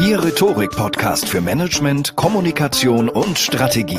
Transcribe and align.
Ihr 0.00 0.22
Rhetorik-Podcast 0.22 1.28
für 1.28 1.40
Management, 1.40 2.14
Kommunikation 2.14 3.08
und 3.08 3.36
Strategie. 3.36 3.96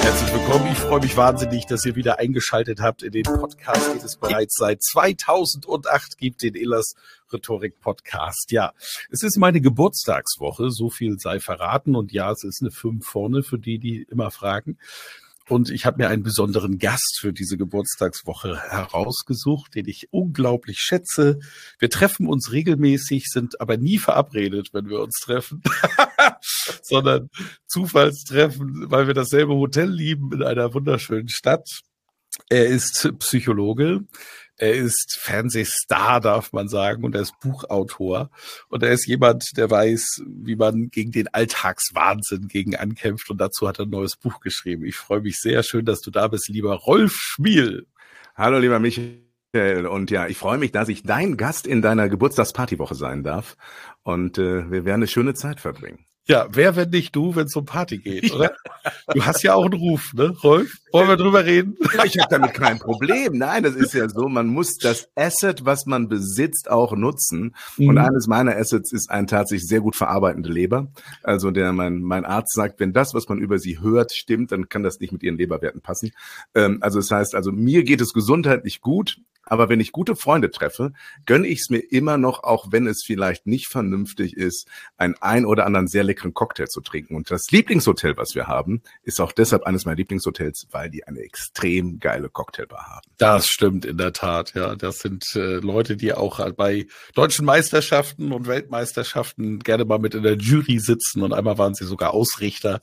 Herzlich 0.00 0.32
willkommen. 0.32 0.72
Ich 0.72 0.78
freue 0.78 1.00
mich 1.00 1.16
wahnsinnig, 1.16 1.66
dass 1.66 1.84
ihr 1.84 1.94
wieder 1.94 2.18
eingeschaltet 2.18 2.80
habt 2.80 3.04
in 3.04 3.12
den 3.12 3.22
Podcast, 3.22 3.94
den 3.94 4.04
es 4.04 4.16
bereits 4.16 4.56
seit 4.56 4.82
2008 4.82 6.18
gibt, 6.18 6.42
den 6.42 6.54
Illers 6.54 6.94
Rhetorik 7.32 7.80
Podcast. 7.80 8.50
Ja, 8.50 8.72
es 9.10 9.22
ist 9.22 9.38
meine 9.38 9.60
Geburtstagswoche, 9.60 10.70
so 10.70 10.90
viel 10.90 11.18
sei 11.20 11.38
verraten. 11.38 11.94
Und 11.94 12.10
ja, 12.10 12.32
es 12.32 12.42
ist 12.42 12.60
eine 12.60 12.72
5 12.72 13.06
vorne 13.06 13.44
für 13.44 13.58
die, 13.58 13.78
die 13.78 14.06
immer 14.10 14.32
fragen. 14.32 14.76
Und 15.48 15.70
ich 15.70 15.86
habe 15.86 15.98
mir 16.02 16.08
einen 16.08 16.22
besonderen 16.22 16.78
Gast 16.78 17.18
für 17.20 17.32
diese 17.32 17.56
Geburtstagswoche 17.56 18.60
herausgesucht, 18.70 19.74
den 19.74 19.88
ich 19.88 20.08
unglaublich 20.10 20.78
schätze. 20.78 21.38
Wir 21.78 21.88
treffen 21.88 22.26
uns 22.28 22.52
regelmäßig, 22.52 23.24
sind 23.26 23.60
aber 23.60 23.78
nie 23.78 23.98
verabredet, 23.98 24.68
wenn 24.72 24.88
wir 24.88 25.00
uns 25.00 25.18
treffen, 25.20 25.62
sondern 26.82 27.30
Zufallstreffen, 27.66 28.90
weil 28.90 29.06
wir 29.06 29.14
dasselbe 29.14 29.54
Hotel 29.54 29.90
lieben 29.90 30.32
in 30.32 30.42
einer 30.42 30.74
wunderschönen 30.74 31.28
Stadt. 31.28 31.80
Er 32.50 32.66
ist 32.66 33.10
Psychologe, 33.18 34.04
er 34.58 34.74
ist 34.74 35.18
Fernsehstar, 35.20 36.20
darf 36.20 36.52
man 36.52 36.68
sagen, 36.68 37.04
und 37.04 37.14
er 37.14 37.22
ist 37.22 37.38
Buchautor. 37.40 38.30
Und 38.68 38.82
er 38.82 38.90
ist 38.90 39.06
jemand, 39.06 39.56
der 39.56 39.70
weiß, 39.70 40.22
wie 40.26 40.56
man 40.56 40.90
gegen 40.90 41.12
den 41.12 41.28
Alltagswahnsinn 41.28 42.48
gegen 42.48 42.76
ankämpft. 42.76 43.30
Und 43.30 43.40
dazu 43.40 43.68
hat 43.68 43.78
er 43.78 43.86
ein 43.86 43.90
neues 43.90 44.16
Buch 44.16 44.40
geschrieben. 44.40 44.84
Ich 44.84 44.96
freue 44.96 45.20
mich 45.20 45.38
sehr 45.40 45.62
schön, 45.62 45.84
dass 45.84 46.00
du 46.00 46.10
da 46.10 46.28
bist, 46.28 46.48
lieber 46.48 46.74
Rolf 46.74 47.14
Schmiel. 47.14 47.86
Hallo, 48.34 48.58
lieber 48.58 48.80
Michael. 48.80 49.86
Und 49.88 50.10
ja, 50.10 50.26
ich 50.26 50.36
freue 50.36 50.58
mich, 50.58 50.72
dass 50.72 50.88
ich 50.88 51.04
dein 51.04 51.36
Gast 51.36 51.66
in 51.66 51.80
deiner 51.80 52.08
Geburtstagspartywoche 52.08 52.94
sein 52.94 53.22
darf. 53.22 53.56
Und 54.02 54.38
äh, 54.38 54.70
wir 54.70 54.84
werden 54.84 55.00
eine 55.00 55.08
schöne 55.08 55.34
Zeit 55.34 55.60
verbringen. 55.60 56.04
Ja, 56.28 56.46
wer, 56.50 56.76
wenn 56.76 56.90
nicht 56.90 57.16
du, 57.16 57.34
wenn 57.36 57.46
es 57.46 57.56
um 57.56 57.64
Party 57.64 57.96
geht, 57.96 58.30
oder? 58.34 58.54
Du 59.14 59.24
hast 59.24 59.42
ja 59.42 59.54
auch 59.54 59.64
einen 59.64 59.72
Ruf, 59.72 60.12
ne, 60.12 60.36
Rolf? 60.42 60.76
Wollen 60.92 61.08
wir 61.08 61.16
drüber 61.16 61.46
reden? 61.46 61.76
Ja, 61.94 62.04
ich 62.04 62.18
habe 62.18 62.28
damit 62.28 62.52
kein 62.52 62.78
Problem. 62.78 63.38
Nein, 63.38 63.62
das 63.62 63.74
ist 63.74 63.94
ja 63.94 64.08
so, 64.10 64.28
man 64.28 64.46
muss 64.46 64.76
das 64.76 65.08
Asset, 65.14 65.64
was 65.64 65.86
man 65.86 66.08
besitzt, 66.08 66.70
auch 66.70 66.94
nutzen. 66.94 67.54
Mhm. 67.78 67.88
Und 67.88 67.98
eines 67.98 68.26
meiner 68.26 68.56
Assets 68.56 68.92
ist 68.92 69.10
ein 69.10 69.26
tatsächlich 69.26 69.66
sehr 69.66 69.80
gut 69.80 69.96
verarbeitende 69.96 70.50
Leber. 70.50 70.88
Also 71.22 71.50
der 71.50 71.72
mein, 71.72 72.02
mein 72.02 72.26
Arzt 72.26 72.54
sagt, 72.54 72.78
wenn 72.78 72.92
das, 72.92 73.14
was 73.14 73.28
man 73.28 73.38
über 73.38 73.58
sie 73.58 73.80
hört, 73.80 74.12
stimmt, 74.12 74.52
dann 74.52 74.68
kann 74.68 74.82
das 74.82 75.00
nicht 75.00 75.12
mit 75.12 75.22
ihren 75.22 75.38
Leberwerten 75.38 75.80
passen. 75.80 76.10
Ähm, 76.54 76.78
also 76.82 76.98
das 76.98 77.10
heißt, 77.10 77.34
also 77.34 77.52
mir 77.52 77.84
geht 77.84 78.02
es 78.02 78.12
gesundheitlich 78.12 78.82
gut. 78.82 79.18
Aber 79.48 79.68
wenn 79.68 79.80
ich 79.80 79.92
gute 79.92 80.16
Freunde 80.16 80.50
treffe, 80.50 80.92
gönne 81.26 81.46
ich 81.46 81.60
es 81.60 81.70
mir 81.70 81.78
immer 81.78 82.18
noch, 82.18 82.44
auch 82.44 82.68
wenn 82.70 82.86
es 82.86 83.02
vielleicht 83.04 83.46
nicht 83.46 83.68
vernünftig 83.68 84.36
ist, 84.36 84.68
einen 84.96 85.14
ein 85.20 85.44
oder 85.44 85.66
anderen 85.66 85.88
sehr 85.88 86.04
leckeren 86.04 86.34
Cocktail 86.34 86.66
zu 86.66 86.80
trinken. 86.80 87.16
Und 87.16 87.30
das 87.30 87.50
Lieblingshotel, 87.50 88.16
was 88.16 88.34
wir 88.34 88.46
haben, 88.46 88.82
ist 89.02 89.20
auch 89.20 89.32
deshalb 89.32 89.64
eines 89.64 89.84
meiner 89.84 89.96
Lieblingshotels, 89.96 90.68
weil 90.70 90.90
die 90.90 91.04
eine 91.04 91.20
extrem 91.20 91.98
geile 91.98 92.28
Cocktailbar 92.28 92.86
haben. 92.86 93.08
Das 93.16 93.48
stimmt 93.48 93.84
in 93.84 93.98
der 93.98 94.12
Tat, 94.12 94.54
ja. 94.54 94.76
Das 94.76 94.98
sind 94.98 95.24
äh, 95.34 95.56
Leute, 95.56 95.96
die 95.96 96.12
auch 96.12 96.38
bei 96.52 96.86
deutschen 97.14 97.44
Meisterschaften 97.44 98.32
und 98.32 98.46
Weltmeisterschaften 98.46 99.60
gerne 99.60 99.84
mal 99.84 99.98
mit 99.98 100.14
in 100.14 100.22
der 100.22 100.36
Jury 100.36 100.78
sitzen 100.78 101.22
und 101.22 101.32
einmal 101.32 101.58
waren 101.58 101.74
sie 101.74 101.84
sogar 101.84 102.14
Ausrichter 102.14 102.80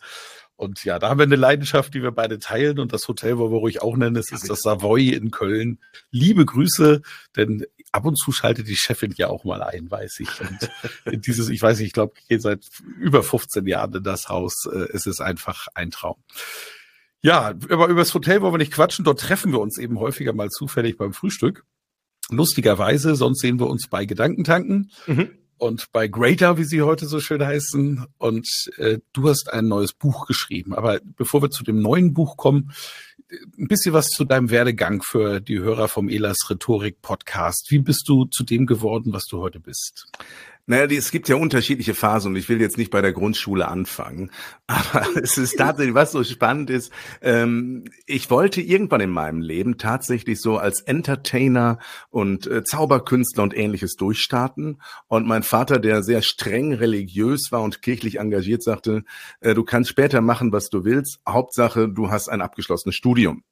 und 0.58 0.86
ja, 0.86 1.00
da 1.00 1.10
haben 1.10 1.20
wir 1.20 1.24
eine 1.24 1.36
Leidenschaft, 1.36 1.94
die 1.94 2.02
wir 2.02 2.12
beide 2.12 2.40
teilen. 2.40 2.80
Und 2.80 2.94
das 2.94 3.08
Hotel, 3.08 3.38
wo 3.38 3.52
wir 3.52 3.58
ruhig 3.58 3.82
auch 3.82 3.98
nennen, 3.98 4.16
es 4.16 4.32
ist 4.32 4.50
das 4.50 4.62
Savoy 4.62 5.10
in 5.10 5.32
Köln. 5.32 5.80
Liebe 6.12 6.46
Grüße, 6.46 7.02
denn 7.36 7.66
ab 7.92 8.06
und 8.06 8.16
zu 8.18 8.32
schaltet 8.32 8.68
die 8.68 8.78
Chefin 8.78 9.14
ja 9.18 9.28
auch 9.28 9.44
mal 9.44 9.62
ein, 9.62 9.92
weiß 9.92 10.22
ich. 10.22 10.30
Und 10.42 10.72
dieses, 11.26 11.50
ich 11.50 11.62
weiß 11.62 11.80
nicht, 11.80 11.88
ich 11.88 11.94
glaube, 11.94 12.14
ich 12.20 12.28
gehe 12.30 12.40
seit 12.40 12.66
über 13.00 13.22
15 13.22 13.68
Jahren 13.68 13.94
in 13.96 14.04
das 14.04 14.30
Haus. 14.30 14.66
Äh, 14.72 14.88
es 14.94 15.06
ist 15.06 15.20
einfach 15.20 15.68
ein 15.74 15.92
Traum. 15.92 16.24
Ja, 17.22 17.48
aber 17.48 17.88
über 17.88 18.02
das 18.02 18.14
Hotel 18.14 18.42
wollen 18.42 18.54
wir 18.54 18.60
nicht 18.60 18.74
quatschen. 18.74 19.04
Dort 19.04 19.20
treffen 19.20 19.52
wir 19.52 19.60
uns 19.60 19.78
eben 19.78 20.00
häufiger 20.00 20.32
mal 20.32 20.50
zufällig 20.50 20.98
beim 20.98 21.12
Frühstück. 21.12 21.66
Lustigerweise, 22.30 23.16
sonst 23.16 23.42
sehen 23.42 23.60
wir 23.60 23.68
uns 23.68 23.88
bei 23.88 24.06
Gedankentanken. 24.06 24.92
Mhm 25.06 25.45
und 25.58 25.92
bei 25.92 26.08
Greater, 26.08 26.58
wie 26.58 26.64
sie 26.64 26.82
heute 26.82 27.06
so 27.06 27.20
schön 27.20 27.46
heißen. 27.46 28.06
Und 28.18 28.48
äh, 28.78 29.00
du 29.14 29.30
hast 29.30 29.52
ein 29.52 29.68
neues 29.68 29.94
Buch 29.94 30.26
geschrieben. 30.28 30.74
Aber 30.74 31.00
bevor 31.04 31.42
wir 31.42 31.50
zu 31.50 31.64
dem 31.64 31.82
neuen 31.82 32.14
Buch 32.14 32.38
kommen, 32.38 32.72
ein 33.58 33.68
bisschen 33.68 33.94
was 33.94 34.10
zu 34.10 34.24
deinem 34.24 34.50
Werdegang 34.50 35.02
für 35.02 35.40
die 35.40 35.60
Hörer 35.60 35.88
vom 35.88 36.10
Elas 36.10 36.50
Rhetorik 36.50 37.02
Podcast. 37.02 37.72
Wie 37.72 37.80
bist 37.80 38.08
du 38.08 38.26
zu 38.26 38.44
dem 38.44 38.66
geworden, 38.66 39.14
was 39.14 39.26
du 39.26 39.40
heute 39.40 39.60
bist? 39.60 40.08
Naja, 40.68 40.86
es 40.86 41.12
gibt 41.12 41.30
ja 41.30 41.36
unterschiedliche 41.36 41.94
Phasen 41.94 42.31
und 42.31 42.38
ich 42.38 42.50
will 42.50 42.59
jetzt 42.59 42.80
nicht 42.80 42.90
bei 42.90 43.02
der 43.02 43.14
Grundschule 43.14 43.68
anfangen, 43.68 44.31
aber 44.68 45.06
es 45.22 45.38
ist 45.38 45.58
tatsächlich, 45.58 45.94
was 45.94 46.12
so 46.12 46.24
spannend 46.24 46.72
ist, 46.72 46.92
ähm, 47.22 47.86
ich 48.08 48.31
wollte 48.31 48.62
irgendwann 48.62 49.02
in 49.02 49.12
meinem 49.12 49.42
Leben 49.42 49.78
tatsächlich 49.78 50.42
so 50.42 50.58
als 50.58 50.81
Entertainer 50.81 51.78
und 52.09 52.48
äh, 52.48 52.64
Zauberkünstler 52.64 53.44
und 53.44 53.56
ähnliches 53.56 53.96
durchstarten 53.96 54.81
und 55.08 55.28
mein 55.28 55.44
Vater, 55.44 55.78
der 55.78 56.02
sehr 56.02 56.24
streng 56.24 56.74
religiös 56.74 57.52
war 57.52 57.62
und 57.62 57.84
kirchlich 57.84 58.18
engagiert, 58.18 58.64
sagte, 58.64 59.03
äh, 59.42 59.53
du 59.53 59.64
kannst 59.64 59.92
später 59.92 60.22
machen, 60.22 60.52
was 60.52 60.70
du 60.70 60.84
willst, 60.84 61.20
Hauptsache, 61.30 61.90
du 61.90 62.09
hast 62.09 62.28
ein 62.28 62.42
abgeschlossenes 62.42 62.96
Studium. 62.96 63.44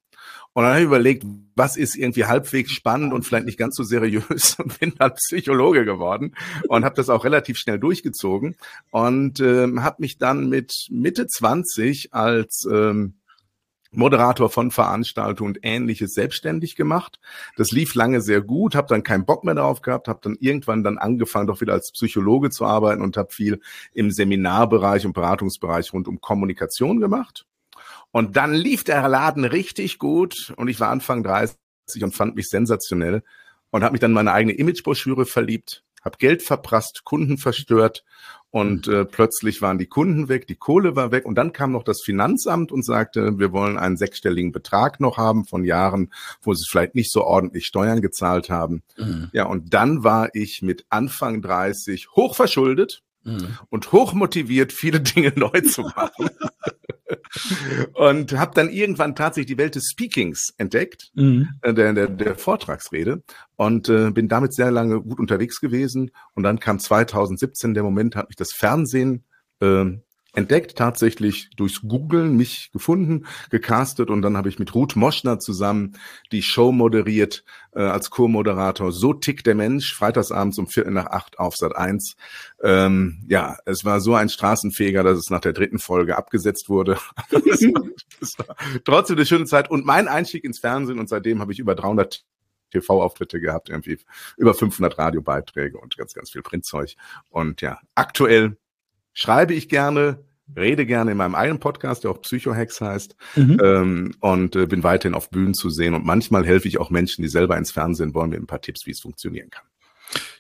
Und 0.54 0.64
dann 0.64 0.72
habe 0.72 0.82
ich 0.82 0.88
überlegt, 0.88 1.26
was 1.56 1.78
ist 1.78 1.96
irgendwie 1.96 2.26
halbwegs 2.26 2.72
spannend 2.72 3.14
und 3.14 3.24
vielleicht 3.24 3.46
nicht 3.46 3.58
ganz 3.58 3.76
so 3.76 3.84
seriös 3.84 4.56
und 4.60 4.80
bin 4.80 4.94
dann 4.98 5.16
Psychologe 5.16 5.86
geworden 5.86 6.36
und 6.68 6.86
habe 6.86 6.96
das 6.96 7.10
auch 7.10 7.26
relativ 7.26 7.58
schnell 7.58 7.80
durchgezogen 7.80 8.56
und 8.92 9.40
ähm, 9.40 9.84
habe 9.84 9.98
mich 10.00 10.18
dann 10.18 10.50
mit 10.50 10.88
Mitte 10.90 11.28
20 11.28 12.14
als 12.14 12.68
ähm, 12.72 13.16
Moderator 13.96 14.50
von 14.50 14.72
Veranstaltungen 14.72 15.52
und 15.52 15.60
ähnliches 15.62 16.14
selbstständig 16.14 16.76
gemacht. 16.76 17.20
Das 17.56 17.72
lief 17.72 17.96
lange 17.96 18.22
sehr 18.22 18.42
gut, 18.42 18.76
habe 18.76 18.88
dann 18.88 19.04
keinen 19.04 19.26
Bock 19.26 19.44
mehr 19.44 19.56
darauf 19.56 19.82
gehabt, 19.82 20.08
habe 20.08 20.20
dann 20.24 20.36
irgendwann 20.40 20.84
dann 20.84 20.98
angefangen, 20.98 21.48
doch 21.48 21.62
wieder 21.62 21.74
als 21.74 21.92
Psychologe 21.92 22.50
zu 22.50 22.66
arbeiten 22.66 23.02
und 23.02 23.18
habe 23.18 23.32
viel 23.32 23.62
im 23.94 24.12
Seminarbereich 24.12 25.06
und 25.06 25.14
Beratungsbereich 25.14 25.94
rund 25.94 26.08
um 26.08 26.22
Kommunikation 26.22 27.00
gemacht. 27.00 27.46
Und 28.14 28.38
dann 28.38 28.54
lief 28.54 28.84
der 28.84 29.10
Laden 29.10 29.44
richtig 29.44 29.98
gut 29.98 30.54
und 30.56 30.68
ich 30.68 30.80
war 30.80 30.90
Anfang 30.90 31.24
30 31.24 31.58
und 32.04 32.14
fand 32.14 32.36
mich 32.36 32.48
sensationell 32.48 33.24
und 33.72 33.84
habe 33.84 33.94
mich 33.94 34.02
dann 34.02 34.12
in 34.12 34.16
meine 34.16 34.32
eigene 34.32 34.54
Imagebroschüre 34.54 35.26
verliebt, 35.26 35.84
habe 36.04 36.18
Geld 36.20 36.44
verprasst, 36.44 37.06
Kunden 37.06 37.40
verstört 37.40 38.06
und 38.52 38.88
äh, 38.88 39.04
plötzlich 39.06 39.64
waren 39.64 39.80
die 39.80 39.88
Kunden 39.88 40.30
weg, 40.30 40.46
die 40.46 40.56
Kohle 40.56 40.96
war 40.96 41.12
weg 41.12 41.26
und 41.26 41.34
dann 41.34 41.54
kam 41.54 41.72
noch 41.72 41.82
das 41.82 42.04
Finanzamt 42.04 42.72
und 42.72 42.86
sagte, 42.86 43.40
wir 43.40 43.52
wollen 43.52 43.80
einen 43.80 43.98
sechsstelligen 43.98 44.52
Betrag 44.52 45.00
noch 45.00 45.18
haben 45.18 45.46
von 45.46 45.66
Jahren, 45.66 46.14
wo 46.40 46.54
sie 46.54 46.68
vielleicht 46.70 46.94
nicht 46.94 47.12
so 47.12 47.24
ordentlich 47.24 47.66
Steuern 47.66 48.04
gezahlt 48.04 48.52
haben. 48.52 48.84
Mhm. 48.96 49.32
Ja, 49.34 49.46
und 49.46 49.74
dann 49.74 50.04
war 50.04 50.30
ich 50.36 50.62
mit 50.62 50.86
Anfang 50.90 51.42
30 51.42 52.10
hochverschuldet 52.12 53.02
mhm. 53.24 53.58
und 53.72 53.92
hochmotiviert, 53.92 54.72
viele 54.72 55.02
Dinge 55.02 55.34
neu 55.36 55.62
zu 55.62 55.82
machen. 55.96 56.30
Und 57.94 58.38
habe 58.38 58.52
dann 58.56 58.70
irgendwann 58.70 59.16
tatsächlich 59.16 59.56
die 59.56 59.58
Welt 59.58 59.76
des 59.76 59.90
Speakings 59.92 60.54
entdeckt, 60.58 61.12
mhm. 61.14 61.50
äh, 61.62 61.74
der, 61.74 61.94
der, 61.94 62.08
der 62.08 62.36
Vortragsrede 62.36 63.24
und 63.56 63.90
äh, 63.90 64.12
bin 64.12 64.28
damit 64.28 64.54
sehr 64.54 64.72
lange 64.72 65.02
gut 65.02 65.20
unterwegs 65.20 65.60
gewesen. 65.60 66.12
Und 66.34 66.44
dann 66.44 66.60
kam 66.60 66.80
2017 66.80 67.74
der 67.74 67.84
Moment, 67.84 68.16
hat 68.16 68.30
mich 68.30 68.36
das 68.36 68.54
Fernsehen 68.54 69.24
äh, 69.60 69.86
entdeckt, 70.34 70.76
tatsächlich 70.76 71.50
durchs 71.56 71.82
Googlen 71.82 72.36
mich 72.36 72.72
gefunden, 72.74 73.26
gecastet 73.50 74.10
und 74.10 74.22
dann 74.24 74.36
habe 74.36 74.50
ich 74.50 74.60
mit 74.60 74.74
Ruth 74.74 74.96
Moschner 74.96 75.40
zusammen 75.40 75.94
die 76.32 76.42
Show 76.42 76.72
moderiert 76.72 77.46
äh, 77.74 77.82
als 77.82 78.10
Co-Moderator. 78.10 78.92
So 78.92 79.14
tickt 79.14 79.46
der 79.46 79.56
Mensch, 79.56 79.94
freitagsabends 79.94 80.58
um 80.58 80.68
Viertel 80.68 80.94
nach 80.94 81.08
acht 81.08 81.38
auf 81.38 81.56
Sat 81.56 81.76
1. 81.76 82.16
Ähm, 82.64 83.24
ja, 83.28 83.58
es 83.66 83.86
war 83.86 84.02
so 84.02 84.16
ein 84.16 84.30
Straßenfeger, 84.30 85.04
dass 85.04 85.20
es 85.20 85.30
nach 85.30 85.42
der 85.42 85.54
dritten 85.54 85.80
Folge 85.80 86.18
abgesetzt 86.18 86.68
wurde. 86.68 86.98
das, 87.30 87.62
war, 87.62 87.84
das 88.20 88.40
war 88.40 88.56
trotzdem 88.84 89.18
eine 89.18 89.26
schöne 89.26 89.46
Zeit 89.46 89.70
und 89.70 89.86
mein 89.86 90.08
Einstieg 90.08 90.44
ins 90.44 90.60
Fernsehen 90.60 91.00
und 91.00 91.10
seitdem 91.10 91.42
habe 91.42 91.52
ich 91.52 91.60
über 91.60 91.76
300 91.76 92.26
TV-Auftritte 92.72 93.40
gehabt, 93.40 93.70
irgendwie 93.70 94.00
über 94.36 94.56
500 94.56 94.98
Radiobeiträge 94.98 95.78
und 95.78 95.96
ganz, 95.96 96.14
ganz 96.14 96.32
viel 96.32 96.42
Printzeug. 96.42 96.96
Und 97.30 97.62
ja, 97.62 97.80
aktuell 97.94 98.58
schreibe 99.14 99.54
ich 99.54 99.70
gerne, 99.70 100.24
rede 100.56 100.86
gerne 100.86 101.12
in 101.12 101.18
meinem 101.18 101.36
eigenen 101.36 101.60
Podcast, 101.60 102.04
der 102.04 102.12
auch 102.12 102.22
Psychohex 102.22 102.82
heißt, 102.82 103.16
mhm. 103.36 103.60
ähm, 103.64 104.16
und 104.20 104.56
äh, 104.56 104.66
bin 104.66 104.84
weiterhin 104.84 105.16
auf 105.16 105.30
Bühnen 105.30 105.54
zu 105.54 105.70
sehen. 105.70 105.94
Und 105.94 106.06
manchmal 106.06 106.46
helfe 106.46 106.68
ich 106.68 106.80
auch 106.80 106.90
Menschen, 106.90 107.22
die 107.22 107.30
selber 107.30 107.58
ins 107.58 107.72
Fernsehen 107.72 108.14
wollen, 108.14 108.30
mit 108.32 108.42
ein 108.42 108.48
paar 108.48 108.62
Tipps, 108.62 108.86
wie 108.86 108.92
es 108.92 109.00
funktionieren 109.00 109.50
kann. 109.50 109.66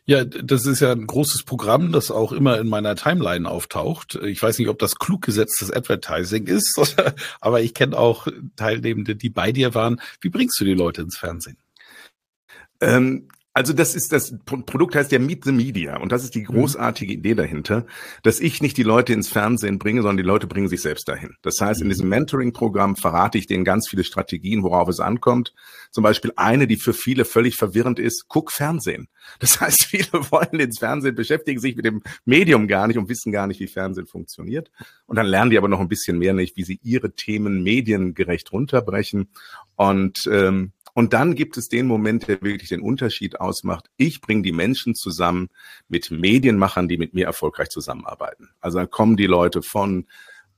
Ja, 0.06 0.26
das 0.26 0.66
ist 0.66 0.82
ja 0.82 0.92
ein 0.92 1.08
großes 1.08 1.44
Programm, 1.44 1.94
das 1.94 2.12
auch 2.12 2.34
immer 2.34 2.60
in 2.60 2.68
meiner 2.68 2.96
Timeline 2.96 3.50
auftaucht. 3.50 4.16
Ich 4.16 4.42
weiß 4.42 4.60
nicht, 4.60 4.68
ob 4.68 4.78
das 4.78 4.96
klug 4.96 5.22
gesetztes 5.22 5.72
Advertising 5.72 6.46
ist, 6.48 6.96
aber 7.42 7.62
ich 7.62 7.74
kenne 7.74 7.98
auch 7.98 8.28
Teilnehmende, 8.58 9.16
die 9.16 9.30
bei 9.30 9.54
dir 9.54 9.74
waren. 9.74 10.02
Wie 10.20 10.30
bringst 10.30 10.60
du 10.60 10.66
die 10.66 10.74
Leute 10.74 11.02
ins 11.04 11.18
Fernsehen? 11.18 11.58
Ähm, 12.82 13.30
also 13.54 13.72
das 13.72 13.94
ist 13.94 14.12
das 14.12 14.36
Produkt 14.46 14.96
heißt 14.96 15.12
ja 15.12 15.20
Meet 15.20 15.46
the 15.46 15.52
Media 15.52 15.98
und 15.98 16.12
das 16.12 16.24
ist 16.24 16.34
die 16.34 16.42
mhm. 16.42 16.46
großartige 16.46 17.14
Idee 17.14 17.36
dahinter, 17.36 17.86
dass 18.24 18.40
ich 18.40 18.62
nicht 18.62 18.78
die 18.78 18.84
Leute 18.84 19.14
ins 19.14 19.30
Fernsehen 19.30 19.78
bringe, 19.78 20.02
sondern 20.02 20.18
die 20.18 20.24
Leute 20.24 20.48
bringen 20.48 20.68
sich 20.68 20.82
selbst 20.82 21.08
dahin. 21.08 21.36
Das 21.44 21.62
heißt, 21.62 21.82
in 21.82 21.88
mhm. 21.88 21.92
diesem 21.92 22.10
Mentoring-Programm 22.10 22.96
verrate 22.96 23.38
ich 23.38 23.46
denen 23.46 23.64
ganz 23.64 23.88
viele 23.88 24.04
Strategien, 24.04 24.64
worauf 24.64 24.90
es 24.90 25.00
ankommt. 25.00 25.54
Zum 25.92 26.04
Beispiel 26.04 26.34
eine, 26.36 26.66
die 26.66 26.78
für 26.78 26.94
viele 26.94 27.26
völlig 27.26 27.56
verwirrend 27.56 28.00
ist, 28.00 28.26
guck 28.28 28.52
Fernsehen. 28.52 29.08
Das 29.40 29.62
heißt, 29.62 29.86
viele 29.86 30.32
wollen 30.32 30.60
ins 30.60 30.80
Fernsehen, 30.80 31.14
beschäftigen 31.14 31.60
sich 31.60 31.76
mit 31.76 31.86
dem 31.86 32.02
Medium 32.26 32.68
gar 32.68 32.88
nicht 32.88 32.98
und 32.98 33.08
wissen 33.08 33.32
gar 33.32 33.46
nicht, 33.46 33.60
wie 33.60 33.68
Fernsehen 33.68 34.08
funktioniert. 34.08 34.72
Und 35.06 35.18
dann 35.18 35.28
lernen 35.28 35.52
die 35.52 35.60
aber 35.60 35.68
noch 35.68 35.80
ein 35.80 35.90
bisschen 35.90 36.18
mehr 36.18 36.34
nicht, 36.34 36.58
wie 36.58 36.64
sie 36.64 36.80
ihre 36.82 37.14
Themen 37.14 37.62
mediengerecht 37.62 38.52
runterbrechen. 38.52 39.30
Und 39.76 40.28
ähm, 40.32 40.72
und 40.94 41.14
dann 41.14 41.34
gibt 41.34 41.58
es 41.58 41.70
den 41.70 41.88
Moment, 41.88 42.28
der 42.28 42.42
wirklich 42.42 42.70
den 42.70 42.82
Unterschied 42.82 43.40
ausmacht. 43.40 43.90
Ich 43.98 44.22
bringe 44.22 44.44
die 44.44 44.52
Menschen 44.52 44.94
zusammen 44.94 45.50
mit 45.88 46.12
Medienmachern, 46.12 46.88
die 46.88 46.98
mit 46.98 47.14
mir 47.14 47.26
erfolgreich 47.26 47.70
zusammenarbeiten. 47.70 48.50
Also 48.62 48.78
dann 48.78 48.92
kommen 48.92 49.18
die 49.18 49.26
Leute 49.26 49.64
von 49.64 50.06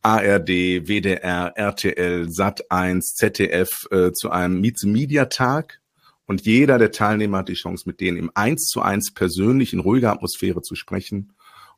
ARD, 0.02 0.88
WDR, 0.88 1.54
RTL, 1.56 2.28
Sat1, 2.28 3.16
ZDF 3.16 3.88
äh, 3.92 4.12
zu 4.12 4.30
einem 4.30 4.60
Meets 4.60 4.84
Media 4.84 5.26
Tag. 5.26 5.80
Und 6.26 6.46
jeder 6.46 6.78
der 6.80 6.92
Teilnehmer 6.92 7.40
hat 7.40 7.50
die 7.50 7.54
Chance, 7.54 7.86
mit 7.88 8.02
denen 8.02 8.18
im 8.18 8.32
Eins 8.34 8.66
zu 8.66 8.82
eins 8.82 9.14
persönlich 9.14 9.74
in 9.74 9.80
ruhiger 9.80 10.12
Atmosphäre 10.12 10.62
zu 10.62 10.76
sprechen. 10.76 11.34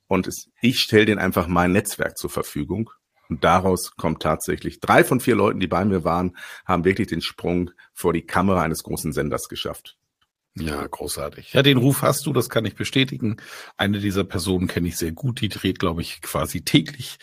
Und 0.07 0.25
es, 0.25 0.49
ich 0.61 0.79
stelle 0.79 1.05
denen 1.05 1.19
einfach 1.19 1.47
mein 1.47 1.73
Netzwerk 1.73 2.17
zur 2.17 2.29
Verfügung. 2.29 2.89
Und 3.29 3.43
daraus 3.43 3.95
kommt 3.95 4.21
tatsächlich, 4.21 4.79
drei 4.79 5.03
von 5.03 5.19
vier 5.19 5.35
Leuten, 5.35 5.59
die 5.59 5.67
bei 5.67 5.83
mir 5.85 6.03
waren, 6.03 6.35
haben 6.65 6.85
wirklich 6.85 7.07
den 7.07 7.21
Sprung 7.21 7.71
vor 7.93 8.13
die 8.13 8.25
Kamera 8.25 8.61
eines 8.61 8.83
großen 8.83 9.13
Senders 9.13 9.49
geschafft. 9.49 9.97
Ja, 10.59 10.85
großartig. 10.87 11.53
Ja, 11.53 11.61
den 11.61 11.77
Ruf 11.77 12.01
hast 12.01 12.25
du, 12.25 12.33
das 12.33 12.49
kann 12.49 12.65
ich 12.65 12.75
bestätigen. 12.75 13.37
Eine 13.75 13.99
dieser 13.99 14.23
Personen 14.23 14.67
kenne 14.67 14.87
ich 14.87 14.97
sehr 14.97 15.11
gut, 15.11 15.41
die 15.41 15.49
dreht, 15.49 15.79
glaube 15.79 16.01
ich, 16.01 16.21
quasi 16.21 16.61
täglich 16.61 17.17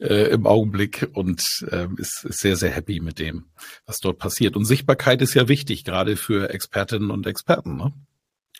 äh, 0.00 0.30
im 0.30 0.46
Augenblick 0.46 1.08
und 1.12 1.64
äh, 1.70 1.86
ist, 1.98 2.24
ist 2.24 2.40
sehr, 2.40 2.56
sehr 2.56 2.70
happy 2.70 3.00
mit 3.00 3.18
dem, 3.18 3.46
was 3.86 3.98
dort 3.98 4.18
passiert. 4.18 4.56
Und 4.56 4.64
Sichtbarkeit 4.64 5.22
ist 5.22 5.34
ja 5.34 5.48
wichtig, 5.48 5.84
gerade 5.84 6.16
für 6.16 6.50
Expertinnen 6.50 7.10
und 7.10 7.26
Experten. 7.26 7.76
Ne? 7.76 7.92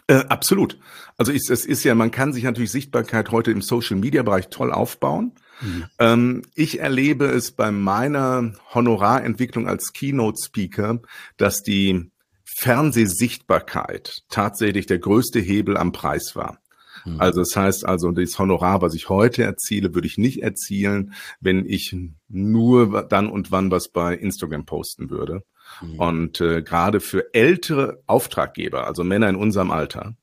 Äh, 0.07 0.25
absolut. 0.29 0.79
Also 1.17 1.33
es 1.33 1.49
ist 1.49 1.85
ja, 1.85 1.95
man 1.95 2.11
kann 2.11 2.33
sich 2.33 2.45
natürlich 2.45 2.71
Sichtbarkeit 2.71 3.33
heute 3.33 3.51
im 3.51 3.63
Social-Media-Bereich 3.63 4.49
toll 4.49 4.73
aufbauen. 4.73 5.33
Mhm. 5.61 5.85
Ähm, 5.99 6.43
ich 6.55 6.81
erlebe 6.81 7.27
es 7.27 7.53
bei 7.53 7.71
meiner 7.71 8.53
Honorarentwicklung 8.75 9.69
als 9.69 9.93
Keynote-Speaker, 9.93 11.01
dass 11.37 11.63
die 11.63 12.11
Fernsehsichtbarkeit 12.45 14.23
tatsächlich 14.29 14.87
der 14.87 14.99
größte 14.99 15.41
Hebel 15.41 15.77
am 15.77 15.93
Preis 15.93 16.35
war. 16.35 16.59
Mhm. 17.05 17.21
Also 17.21 17.41
das 17.41 17.57
heißt 17.57 17.87
also, 17.87 18.11
das 18.11 18.39
Honorar, 18.39 18.83
was 18.83 18.95
ich 18.95 19.09
heute 19.09 19.43
erziele, 19.43 19.95
würde 19.95 20.07
ich 20.07 20.19
nicht 20.19 20.43
erzielen, 20.43 21.15
wenn 21.41 21.65
ich 21.67 21.97
nur 22.29 23.03
dann 23.09 23.29
und 23.29 23.51
wann 23.51 23.71
was 23.71 23.89
bei 23.89 24.15
Instagram 24.15 24.67
posten 24.67 25.11
würde. 25.11 25.43
Mhm. 25.81 25.99
Und 25.99 26.41
äh, 26.41 26.63
gerade 26.63 27.01
für 27.01 27.33
ältere 27.33 28.03
Auftraggeber, 28.07 28.87
also 28.87 29.05
Männer 29.05 29.29
in 29.29 29.37
unserem 29.37 29.71
Alter, 29.71 30.17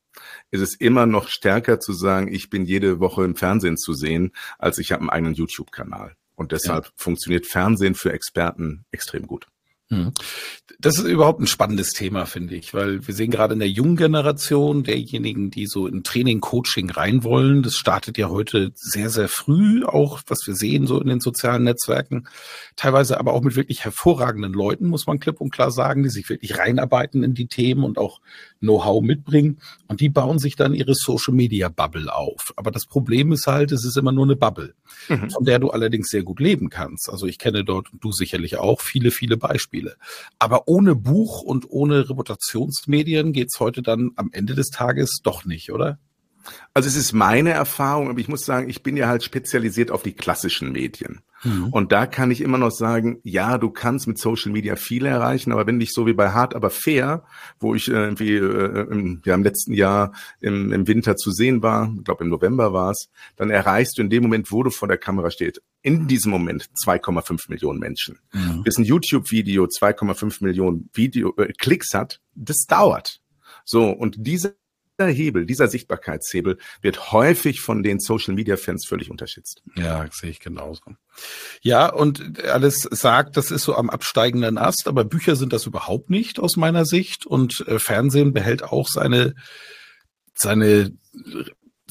ist 0.52 0.62
es 0.62 0.76
immer 0.76 1.06
noch 1.06 1.28
stärker 1.28 1.80
zu 1.80 1.94
sagen, 1.94 2.32
ich 2.34 2.50
bin 2.50 2.66
jede 2.66 3.00
Woche 3.00 3.24
im 3.24 3.36
Fernsehen 3.36 3.78
zu 3.78 3.94
sehen, 3.94 4.32
als 4.58 4.78
ich 4.78 4.92
habe 4.92 5.02
einen 5.02 5.10
eigenen 5.10 5.34
YouTube-Kanal. 5.34 6.16
Und 6.36 6.52
deshalb 6.52 6.86
ja. 6.86 6.92
funktioniert 6.96 7.48
Fernsehen 7.48 7.96
für 7.96 8.14
Experten 8.14 8.86
extrem 8.92 9.26
gut. 9.26 9.48
Hm. 9.90 10.12
Das 10.80 11.00
ist 11.00 11.06
überhaupt 11.06 11.40
ein 11.40 11.48
spannendes 11.48 11.94
Thema, 11.94 12.26
finde 12.26 12.56
ich, 12.56 12.74
weil 12.74 13.08
wir 13.08 13.14
sehen 13.14 13.32
gerade 13.32 13.54
in 13.54 13.60
der 13.60 13.70
jungen 13.70 13.96
Generation 13.96 14.84
derjenigen, 14.84 15.50
die 15.50 15.66
so 15.66 15.88
in 15.88 16.04
Training, 16.04 16.42
Coaching 16.42 16.92
rein 16.92 17.24
wollen. 17.24 17.64
Das 17.64 17.76
startet 17.76 18.18
ja 18.18 18.30
heute 18.30 18.72
sehr, 18.76 19.10
sehr 19.10 19.30
früh, 19.30 19.86
auch 19.86 20.22
was 20.28 20.46
wir 20.46 20.56
sehen 20.56 20.86
so 20.86 21.00
in 21.00 21.08
den 21.08 21.20
sozialen 21.22 21.64
Netzwerken. 21.64 22.28
Teilweise 22.76 23.20
aber 23.20 23.34
auch 23.34 23.42
mit 23.42 23.56
wirklich 23.56 23.86
hervorragenden 23.86 24.54
Leuten, 24.54 24.88
muss 24.88 25.08
man 25.08 25.20
klipp 25.20 25.42
und 25.42 25.52
klar 25.52 25.72
sagen, 25.72 26.04
die 26.04 26.10
sich 26.10 26.30
wirklich 26.30 26.60
reinarbeiten 26.60 27.24
in 27.24 27.34
die 27.34 27.48
Themen 27.48 27.84
und 27.84 27.98
auch 27.98 28.20
Know-how 28.60 29.02
mitbringen. 29.02 29.60
Und 29.88 30.02
die 30.02 30.10
bauen 30.10 30.38
sich 30.38 30.58
dann 30.58 30.74
ihre 30.74 30.96
Social 30.96 31.34
Media 31.34 31.70
Bubble 31.70 32.14
auf. 32.14 32.54
Aber 32.56 32.72
das 32.72 32.86
Problem 32.86 33.32
ist 33.32 33.48
halt, 33.48 33.72
es 33.72 33.86
ist 33.86 33.98
immer 33.98 34.12
nur 34.12 34.26
eine 34.26 34.36
Bubble, 34.36 34.76
mhm. 35.08 35.30
von 35.32 35.46
der 35.46 35.60
du 35.60 35.70
allerdings 35.70 36.10
sehr 36.10 36.24
gut 36.24 36.40
leben 36.40 36.70
kannst. 36.70 37.10
Also 37.10 37.26
ich 37.26 37.40
kenne 37.40 37.64
dort, 37.64 37.94
und 37.94 38.04
du 38.04 38.12
sicherlich 38.12 38.58
auch, 38.58 38.82
viele, 38.82 39.12
viele 39.12 39.38
Beispiele. 39.38 39.77
Beispiele. 39.78 39.96
Aber 40.40 40.68
ohne 40.68 40.96
Buch 40.96 41.42
und 41.42 41.70
ohne 41.70 42.10
Reputationsmedien 42.10 43.34
geht's 43.34 43.60
heute 43.60 43.82
dann 43.82 44.12
am 44.16 44.30
Ende 44.32 44.56
des 44.56 44.70
Tages 44.70 45.20
doch 45.24 45.46
nicht, 45.46 45.72
oder? 45.72 46.00
Also 46.74 46.88
es 46.88 46.96
ist 46.96 47.14
meine 47.14 47.52
Erfahrung, 47.52 48.10
aber 48.10 48.20
ich 48.20 48.28
muss 48.28 48.46
sagen, 48.46 48.70
ich 48.70 48.84
bin 48.84 48.98
ja 48.98 49.08
halt 49.08 49.24
spezialisiert 49.24 49.92
auf 49.92 50.04
die 50.04 50.14
klassischen 50.14 50.72
Medien. 50.72 51.22
Mhm. 51.44 51.70
Und 51.70 51.92
da 51.92 52.06
kann 52.06 52.32
ich 52.32 52.42
immer 52.42 52.58
noch 52.58 52.72
sagen, 52.72 53.20
ja, 53.24 53.58
du 53.58 53.70
kannst 53.70 54.08
mit 54.08 54.18
Social 54.18 54.52
Media 54.52 54.76
viel 54.76 55.06
erreichen, 55.06 55.52
aber 55.52 55.68
wenn 55.68 55.80
dich 55.80 55.94
so 55.94 56.08
wie 56.08 56.14
bei 56.14 56.32
Hart 56.32 56.56
aber 56.56 56.70
fair, 56.70 57.24
wo 57.60 57.76
ich 57.76 57.90
äh, 57.90 57.94
irgendwie 57.94 58.36
äh, 58.36 58.88
im, 58.90 59.22
ja, 59.26 59.36
im 59.36 59.44
letzten 59.44 59.74
Jahr 59.74 60.14
im, 60.40 60.72
im 60.72 60.88
Winter 60.88 61.16
zu 61.16 61.32
sehen 61.32 61.62
war, 61.62 61.94
ich 61.98 62.04
glaube 62.04 62.24
im 62.24 62.30
November 62.30 62.74
war 62.74 62.92
es, 62.92 63.10
dann 63.36 63.50
erreichst 63.50 63.98
du 63.98 64.02
in 64.02 64.10
dem 64.10 64.24
Moment, 64.24 64.52
wo 64.52 64.64
du 64.64 64.70
vor 64.70 64.88
der 64.88 64.98
Kamera 64.98 65.32
stehst, 65.32 65.62
in 65.82 66.08
diesem 66.08 66.32
Moment 66.32 66.70
2,5 66.84 67.50
Millionen 67.50 67.80
Menschen. 67.80 68.20
Mhm. 68.34 68.64
Bis 68.64 68.78
ein 68.78 68.84
YouTube-Video 68.84 69.66
2,5 69.66 70.44
Millionen 70.44 70.90
Video 70.94 71.34
äh, 71.38 71.54
Klicks 71.54 71.94
hat, 71.94 72.20
das 72.36 72.66
dauert. 72.68 73.22
So, 73.64 73.90
und 73.90 74.16
diese 74.20 74.56
dieser 74.98 75.10
Hebel, 75.10 75.46
dieser 75.46 75.68
Sichtbarkeitshebel 75.68 76.58
wird 76.82 77.12
häufig 77.12 77.62
von 77.62 77.84
den 77.84 78.00
Social 78.00 78.34
Media 78.34 78.58
Fans 78.58 78.86
völlig 78.88 79.12
unterschätzt. 79.12 79.62
Ja, 79.76 80.08
sehe 80.12 80.32
ich 80.32 80.40
genauso. 80.40 80.82
Ja, 81.62 81.88
und 81.88 82.44
alles 82.46 82.82
sagt, 82.82 83.38
das 83.38 83.52
ist 83.52 83.64
so 83.64 83.76
am 83.76 83.90
absteigenden 83.90 84.58
Ast, 84.58 84.88
aber 84.88 85.04
Bücher 85.06 85.36
sind 85.36 85.54
das 85.54 85.66
überhaupt 85.66 86.10
nicht 86.10 86.40
aus 86.40 86.58
meiner 86.58 86.86
Sicht 86.86 87.26
und 87.26 87.66
äh, 87.68 87.80
Fernsehen 87.80 88.34
behält 88.34 88.64
auch 88.64 88.88
seine, 88.88 89.36
seine 90.36 90.92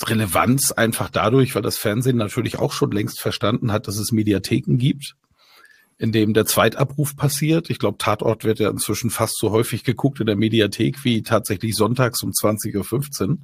Relevanz 0.02 0.72
einfach 0.72 1.08
dadurch, 1.08 1.54
weil 1.54 1.62
das 1.62 1.78
Fernsehen 1.78 2.16
natürlich 2.16 2.58
auch 2.58 2.72
schon 2.72 2.90
längst 2.90 3.20
verstanden 3.20 3.72
hat, 3.72 3.86
dass 3.86 3.98
es 3.98 4.12
Mediatheken 4.12 4.76
gibt 4.78 5.14
in 5.98 6.12
dem 6.12 6.34
der 6.34 6.44
Zweitabruf 6.44 7.16
passiert. 7.16 7.70
Ich 7.70 7.78
glaube, 7.78 7.98
Tatort 7.98 8.44
wird 8.44 8.58
ja 8.58 8.68
inzwischen 8.68 9.10
fast 9.10 9.38
so 9.38 9.50
häufig 9.50 9.82
geguckt 9.82 10.20
in 10.20 10.26
der 10.26 10.36
Mediathek 10.36 11.04
wie 11.04 11.22
tatsächlich 11.22 11.74
sonntags 11.74 12.22
um 12.22 12.30
20.15 12.30 13.28
Uhr. 13.28 13.38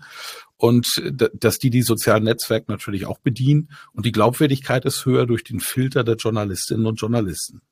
Und 0.56 0.86
dass 1.34 1.58
die 1.58 1.70
die 1.70 1.82
sozialen 1.82 2.24
Netzwerke 2.24 2.70
natürlich 2.70 3.06
auch 3.06 3.18
bedienen. 3.18 3.70
Und 3.92 4.04
die 4.04 4.12
Glaubwürdigkeit 4.12 4.84
ist 4.84 5.06
höher 5.06 5.26
durch 5.26 5.44
den 5.44 5.60
Filter 5.60 6.04
der 6.04 6.16
Journalistinnen 6.16 6.86
und 6.86 7.00
Journalisten. 7.00 7.62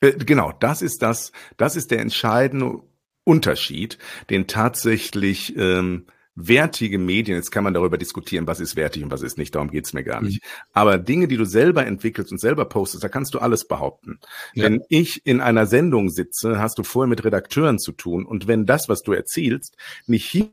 Äh, 0.00 0.12
genau, 0.12 0.52
das 0.60 0.82
ist 0.82 1.02
das, 1.02 1.32
das 1.56 1.76
ist 1.76 1.90
der 1.90 2.00
entscheidende 2.00 2.82
Unterschied, 3.24 3.98
den 4.30 4.46
tatsächlich 4.46 5.56
ähm, 5.56 6.06
wertige 6.40 6.98
Medien, 6.98 7.36
jetzt 7.36 7.50
kann 7.50 7.64
man 7.64 7.74
darüber 7.74 7.98
diskutieren, 7.98 8.46
was 8.46 8.60
ist 8.60 8.76
wertig 8.76 9.02
und 9.02 9.10
was 9.10 9.22
ist 9.22 9.38
nicht, 9.38 9.54
darum 9.54 9.70
geht's 9.70 9.92
mir 9.92 10.04
gar 10.04 10.22
nicht. 10.22 10.42
Mhm. 10.42 10.48
Aber 10.72 10.98
Dinge, 10.98 11.26
die 11.26 11.36
du 11.36 11.44
selber 11.44 11.84
entwickelst 11.84 12.30
und 12.30 12.38
selber 12.38 12.64
postest, 12.64 13.02
da 13.02 13.08
kannst 13.08 13.34
du 13.34 13.40
alles 13.40 13.66
behaupten. 13.66 14.20
Ja. 14.54 14.64
Wenn 14.64 14.82
ich 14.88 15.26
in 15.26 15.40
einer 15.40 15.66
Sendung 15.66 16.10
sitze, 16.10 16.60
hast 16.60 16.78
du 16.78 16.84
vorher 16.84 17.08
mit 17.08 17.24
Redakteuren 17.24 17.78
zu 17.78 17.92
tun 17.92 18.24
und 18.24 18.46
wenn 18.46 18.66
das, 18.66 18.88
was 18.88 19.02
du 19.02 19.12
erzielst, 19.12 19.76
nicht 20.06 20.26
hieb- 20.26 20.52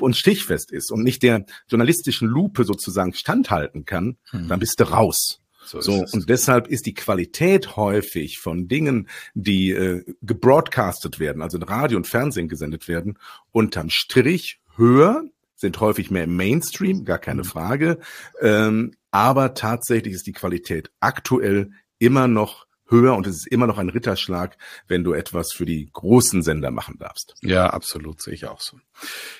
und 0.00 0.16
stichfest 0.16 0.72
ist 0.72 0.90
und 0.90 1.02
nicht 1.02 1.22
der 1.22 1.44
journalistischen 1.68 2.28
Lupe 2.28 2.64
sozusagen 2.64 3.12
standhalten 3.12 3.84
kann, 3.84 4.16
mhm. 4.32 4.48
dann 4.48 4.60
bist 4.60 4.78
du 4.78 4.84
raus. 4.84 5.40
So, 5.66 5.80
so 5.80 6.04
und 6.12 6.28
deshalb 6.28 6.66
ist 6.68 6.84
die 6.84 6.92
Qualität 6.92 7.76
häufig 7.76 8.38
von 8.38 8.68
Dingen, 8.68 9.08
die 9.32 9.70
äh, 9.70 10.04
gebroadcastet 10.20 11.18
werden, 11.18 11.40
also 11.40 11.56
in 11.56 11.62
Radio 11.62 11.96
und 11.96 12.06
Fernsehen 12.06 12.48
gesendet 12.48 12.86
werden, 12.86 13.18
unterm 13.50 13.88
Strich 13.88 14.60
höher, 14.76 15.24
sind 15.56 15.80
häufig 15.80 16.10
mehr 16.10 16.24
im 16.24 16.36
Mainstream, 16.36 17.04
gar 17.04 17.18
keine 17.18 17.42
mhm. 17.42 17.46
Frage. 17.46 17.98
Ähm, 18.40 18.94
aber 19.10 19.54
tatsächlich 19.54 20.14
ist 20.14 20.26
die 20.26 20.32
Qualität 20.32 20.90
aktuell 21.00 21.70
immer 21.98 22.26
noch 22.28 22.66
höher 22.86 23.14
und 23.14 23.26
es 23.26 23.36
ist 23.36 23.46
immer 23.48 23.66
noch 23.66 23.78
ein 23.78 23.88
Ritterschlag, 23.88 24.58
wenn 24.88 25.04
du 25.04 25.12
etwas 25.12 25.52
für 25.52 25.64
die 25.64 25.88
großen 25.92 26.42
Sender 26.42 26.70
machen 26.70 26.96
darfst. 26.98 27.34
Ja, 27.40 27.70
absolut, 27.70 28.20
sehe 28.20 28.34
ich 28.34 28.46
auch 28.46 28.60
so. 28.60 28.78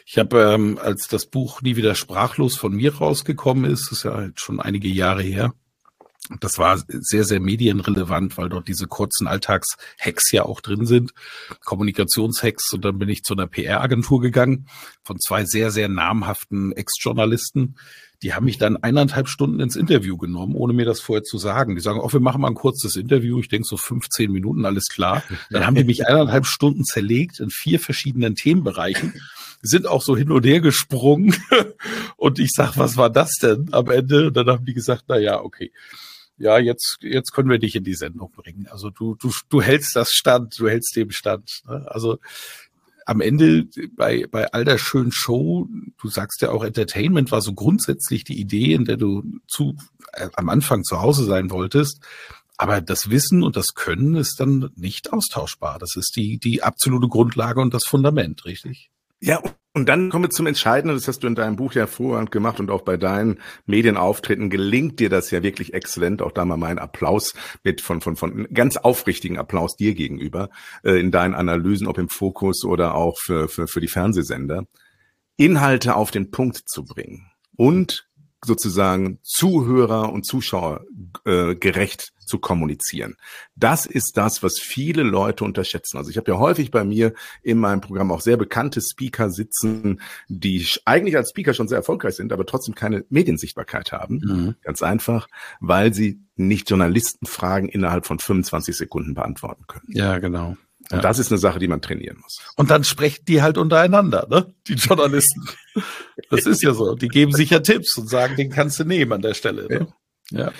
Ich 0.07 0.19
habe, 0.19 0.55
ähm, 0.55 0.79
als 0.81 1.09
das 1.09 1.27
Buch 1.27 1.61
Nie 1.61 1.77
wieder 1.77 1.95
sprachlos 1.95 2.57
von 2.57 2.73
mir 2.73 2.95
rausgekommen 2.97 3.71
ist, 3.71 3.93
ist 3.93 4.05
ja 4.05 4.29
schon 4.37 4.61
einige 4.61 4.89
Jahre 4.89 5.23
her, 5.23 5.53
das 6.41 6.59
war 6.59 6.83
sehr, 6.87 7.25
sehr 7.25 7.41
medienrelevant, 7.41 8.39
weil 8.39 8.49
dort 8.49 8.67
diese 8.67 8.87
kurzen 8.87 9.27
Alltagshacks 9.27 10.33
ja 10.33 10.45
auch 10.45 10.63
drin 10.63 10.87
sind, 10.87 11.13
Kommunikationshacks. 11.65 12.73
Und 12.73 12.85
dann 12.85 12.99
bin 12.99 13.11
ich 13.11 13.25
zu 13.25 13.35
einer 13.35 13.47
PR-Agentur 13.47 14.23
gegangen 14.23 14.67
von 15.03 15.19
zwei 15.21 15.45
sehr, 15.45 15.71
sehr 15.71 15.89
namhaften 15.89 16.73
Ex-Journalisten. 16.73 17.77
Die 18.23 18.33
haben 18.33 18.47
mich 18.47 18.57
dann 18.57 18.79
eineinhalb 18.79 19.29
Stunden 19.29 19.61
ins 19.61 19.77
Interview 19.77 20.17
genommen, 20.17 20.55
ohne 20.55 20.73
mir 20.73 20.87
das 20.87 21.01
vorher 21.01 21.25
zu 21.25 21.37
sagen. 21.37 21.75
Die 21.75 21.83
sagen, 21.83 22.01
oh, 22.01 22.11
wir 22.11 22.21
machen 22.21 22.41
mal 22.41 22.49
ein 22.49 22.55
kurzes 22.55 22.97
Interview. 22.97 23.39
Ich 23.41 23.49
denke 23.49 23.67
so 23.69 23.77
15 23.77 24.33
Minuten, 24.33 24.65
alles 24.65 24.87
klar. 24.87 25.23
Dann 25.51 25.67
haben 25.67 25.75
die 25.75 25.85
mich 25.85 26.07
eineinhalb 26.07 26.47
Stunden 26.47 26.85
zerlegt 26.85 27.39
in 27.39 27.51
vier 27.51 27.79
verschiedenen 27.79 28.35
Themenbereichen 28.35 29.13
sind 29.67 29.87
auch 29.87 30.03
so 30.03 30.15
hin 30.15 30.31
und 30.31 30.45
her 30.45 30.61
gesprungen. 30.61 31.35
Und 32.17 32.39
ich 32.39 32.51
sag, 32.53 32.77
was 32.77 32.99
war 32.99 33.09
das 33.09 33.31
denn 33.41 33.69
am 33.73 33.91
Ende? 33.91 34.27
Und 34.27 34.37
dann 34.37 34.47
haben 34.49 34.67
die 34.67 34.75
gesagt, 34.75 35.05
na 35.09 35.17
ja, 35.17 35.41
okay 35.41 35.73
ja, 36.37 36.59
jetzt, 36.59 36.99
jetzt 37.01 37.33
können 37.33 37.49
wir 37.49 37.59
dich 37.59 37.77
in 37.77 37.85
die 37.85 37.95
Sendung 37.95 38.31
bringen. 38.33 38.67
Also 38.69 38.91
du, 38.91 39.15
du, 39.17 39.33
du 39.49 39.63
hältst 39.63 39.95
das 39.95 40.11
Stand, 40.11 40.59
du 40.59 40.69
hältst 40.69 40.97
dem 40.97 41.11
Stand. 41.11 41.63
Ne? 41.69 41.87
Also 41.89 42.19
am 43.07 43.21
Ende 43.21 43.69
bei, 43.97 44.27
bei 44.31 44.53
all 44.53 44.65
der 44.65 44.79
schönen 44.79 45.13
Show, 45.13 45.69
du 46.01 46.09
sagst 46.09 46.41
ja 46.43 46.51
auch 46.51 46.65
Entertainment 46.65 47.31
war 47.31 47.43
so 47.43 47.53
grundsätzlich 47.53 48.25
die 48.25 48.41
Idee, 48.41 48.73
in 48.73 48.85
der 48.85 48.97
du 48.97 49.23
zu, 49.47 49.77
äh, 50.13 50.29
am 50.35 50.49
Anfang 50.49 50.85
zu 50.85 51.01
Hause 51.01 51.25
sein 51.25 51.51
wolltest. 51.51 52.01
Aber 52.57 52.81
das 52.81 53.11
Wissen 53.11 53.43
und 53.43 53.57
das 53.57 53.75
Können 53.75 54.15
ist 54.15 54.39
dann 54.39 54.71
nicht 54.77 55.13
austauschbar. 55.13 55.79
Das 55.79 55.97
ist 55.97 56.15
die, 56.17 56.39
die 56.39 56.63
absolute 56.63 57.09
Grundlage 57.09 57.61
und 57.61 57.75
das 57.75 57.85
Fundament, 57.85 58.45
richtig? 58.45 58.91
Ja, 59.21 59.43
und 59.75 59.89
dann 59.89 60.09
kommen 60.09 60.27
wir 60.27 60.31
zum 60.31 60.47
Entscheidenden, 60.47 60.97
das 60.97 61.09
hast 61.09 61.25
du 61.25 61.27
in 61.27 61.35
deinem 61.35 61.57
Buch 61.57 61.73
ja 61.73 61.81
hervorragend 61.81 62.31
gemacht 62.31 62.61
und 62.61 62.71
auch 62.71 62.83
bei 62.83 62.97
deinen 62.97 63.41
Medienauftritten 63.67 64.49
gelingt 64.49 65.01
dir 65.01 65.11
das 65.11 65.33
ja 65.33 65.43
wirklich 65.43 65.75
exzellent. 65.75 66.23
Auch 66.23 66.31
da 66.31 66.45
mal 66.45 66.57
mein 66.57 66.79
Applaus 66.79 67.35
mit 67.65 67.81
von, 67.81 68.01
von, 68.01 68.15
von 68.15 68.47
ganz 68.55 68.77
aufrichtigen 68.77 69.37
Applaus 69.37 69.75
dir 69.77 69.95
gegenüber 69.95 70.49
äh, 70.85 71.01
in 71.01 71.11
deinen 71.11 71.35
Analysen, 71.35 71.89
ob 71.89 71.99
im 71.99 72.09
Fokus 72.09 72.65
oder 72.65 72.95
auch 72.95 73.19
für, 73.19 73.49
für, 73.49 73.67
für 73.67 73.81
die 73.81 73.89
Fernsehsender. 73.89 74.65
Inhalte 75.37 75.97
auf 75.97 76.13
den 76.13 76.31
Punkt 76.31 76.69
zu 76.69 76.85
bringen 76.85 77.33
und 77.57 78.09
sozusagen 78.45 79.19
Zuhörer 79.25 80.13
und 80.13 80.25
Zuschauer 80.25 80.85
äh, 81.25 81.57
gerecht 81.57 82.13
zu 82.27 82.39
kommunizieren. 82.39 83.17
Das 83.57 83.87
ist 83.87 84.17
das, 84.17 84.43
was 84.43 84.59
viele 84.59 85.03
Leute 85.03 85.45
unterschätzen. 85.45 85.97
Also 85.99 86.11
ich 86.11 86.17
habe 86.17 86.31
ja 86.31 86.39
häufig 86.39 86.71
bei 86.71 86.85
mir 86.85 87.15
in 87.43 87.59
meinem 87.59 87.81
Programm 87.81 88.13
auch 88.13 88.21
sehr 88.21 88.37
bekannte 88.37 88.81
Speaker 88.81 89.31
sitzen, 89.31 90.01
die 90.29 90.67
eigentlich 90.85 91.17
als 91.17 91.31
Speaker 91.31 91.55
schon 91.55 91.69
sehr 91.69 91.79
erfolgreich 91.79 92.15
sind, 92.15 92.33
aber 92.33 92.47
trotzdem 92.47 92.75
keine 92.75 93.05
Mediensichtbarkeit 93.09 93.93
haben. 93.93 94.21
Mhm. 94.25 94.55
Ganz 94.63 94.83
einfach, 94.83 95.29
weil 95.61 95.95
sie 95.95 96.21
nicht 96.37 96.71
Journalistenfragen 96.71 97.69
innerhalb 97.69 98.07
von 98.07 98.19
25 98.19 98.77
Sekunden 98.77 99.15
beantworten 99.15 99.65
können. 99.67 99.87
Ja, 99.89 100.19
genau. 100.19 100.57
Und 100.91 100.99
ja. 100.99 101.01
das 101.01 101.19
ist 101.19 101.33
eine 101.33 101.39
Sache, 101.39 101.59
die 101.59 101.69
man 101.69 101.81
trainieren 101.81 102.19
muss. 102.21 102.41
Und 102.57 102.71
dann 102.71 102.85
sprechen 102.85 103.25
die 103.27 103.41
halt 103.41 103.57
untereinander, 103.57 104.27
ne? 104.29 104.53
Die 104.69 104.75
Journalisten. 104.75 105.43
Das 106.29 106.45
ist 106.45 106.63
ja 106.63 106.75
so. 106.75 106.95
Die 106.95 107.09
geben 107.09 107.33
sich 107.33 107.51
ja 107.51 107.61
Tipps 107.61 107.97
und 107.97 108.09
sagen, 108.09 108.37
den 108.37 108.51
kannst 108.51 108.79
du 108.79 108.85
nehmen 108.85 109.13
an 109.13 109.23
der 109.23 109.35
Stelle. 109.35 109.67
Ne? 109.67 109.89
Ja. 110.31 110.53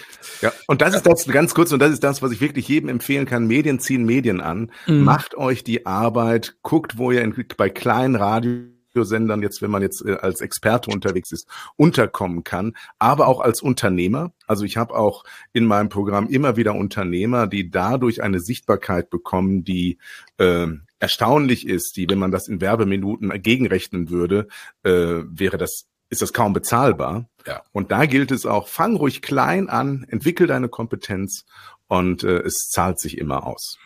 ja. 0.43 0.53
Und 0.67 0.83
das 0.83 0.95
ist 0.95 1.07
das 1.07 1.27
ganz 1.27 1.55
kurz, 1.55 1.73
und 1.73 1.81
das 1.81 1.93
ist 1.93 2.05
das, 2.05 2.23
was 2.23 2.33
ich 2.33 2.41
wirklich 2.41 2.69
jedem 2.69 2.89
empfehlen 2.89 3.27
kann. 3.27 3.47
Medien 3.47 3.81
ziehen 3.81 4.05
Medien 4.05 4.41
an. 4.41 4.71
Mhm. 4.87 5.05
Macht 5.05 5.37
euch 5.37 5.65
die 5.65 5.87
Arbeit, 5.87 6.57
guckt, 6.63 6.99
wo 6.99 7.11
ihr 7.11 7.23
in, 7.23 7.35
bei 7.57 7.71
kleinen 7.71 8.17
Radio 8.17 8.75
Radiosendern 8.95 9.43
jetzt, 9.43 9.63
wenn 9.63 9.71
man 9.71 9.83
jetzt 9.83 10.05
äh, 10.05 10.15
als 10.15 10.41
Experte 10.41 10.91
unterwegs 10.91 11.33
ist, 11.33 11.49
unterkommen 11.77 12.45
kann, 12.45 12.75
aber 12.99 13.29
auch 13.29 13.41
als 13.41 13.63
Unternehmer. 13.63 14.33
Also 14.47 14.65
ich 14.65 14.77
habe 14.77 14.95
auch 14.95 15.25
in 15.53 15.67
meinem 15.67 15.89
Programm 15.89 16.29
immer 16.29 16.57
wieder 16.57 16.75
Unternehmer, 16.75 17.47
die 17.47 17.71
dadurch 17.71 18.23
eine 18.23 18.41
Sichtbarkeit 18.41 19.11
bekommen, 19.11 19.65
die 19.65 19.99
äh, 20.39 20.67
erstaunlich 20.99 21.67
ist, 21.67 21.97
die, 21.97 22.09
wenn 22.09 22.19
man 22.19 22.31
das 22.31 22.49
in 22.49 22.61
Werbeminuten 22.61 23.31
gegenrechnen 23.43 24.11
würde, 24.11 24.49
äh, 24.85 24.91
wäre 24.91 25.59
das 25.59 25.87
ist 26.15 26.23
das 26.23 26.33
kaum 26.33 26.53
bezahlbar. 26.53 27.27
Ja. 27.47 27.63
Und 27.73 27.91
da 27.91 28.07
gilt 28.07 28.31
es 28.31 28.47
auch, 28.47 28.69
fang 28.69 28.97
ruhig 28.97 29.21
klein 29.21 29.69
an, 29.69 30.07
entwickel 30.09 30.47
deine 30.47 30.69
Kompetenz 30.69 31.45
und 31.89 32.25
äh, 32.25 32.39
es 32.39 32.71
zahlt 32.71 32.99
sich 32.99 33.19
immer 33.19 33.47
aus. 33.47 33.79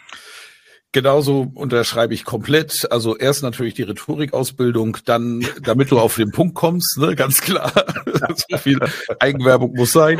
Genauso 0.92 1.50
unterschreibe 1.54 2.14
ich 2.14 2.24
komplett. 2.24 2.90
Also 2.90 3.16
erst 3.16 3.42
natürlich 3.42 3.74
die 3.74 3.82
Rhetorikausbildung, 3.82 4.98
dann, 5.04 5.46
damit 5.60 5.90
du 5.90 5.98
auf 5.98 6.16
den 6.16 6.30
Punkt 6.30 6.54
kommst, 6.54 6.96
ne, 6.98 7.14
ganz 7.14 7.42
klar. 7.42 7.72
so 8.48 8.56
viel 8.56 8.80
Eigenwerbung 9.18 9.74
muss 9.74 9.92
sein. 9.92 10.18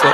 So. 0.00 0.08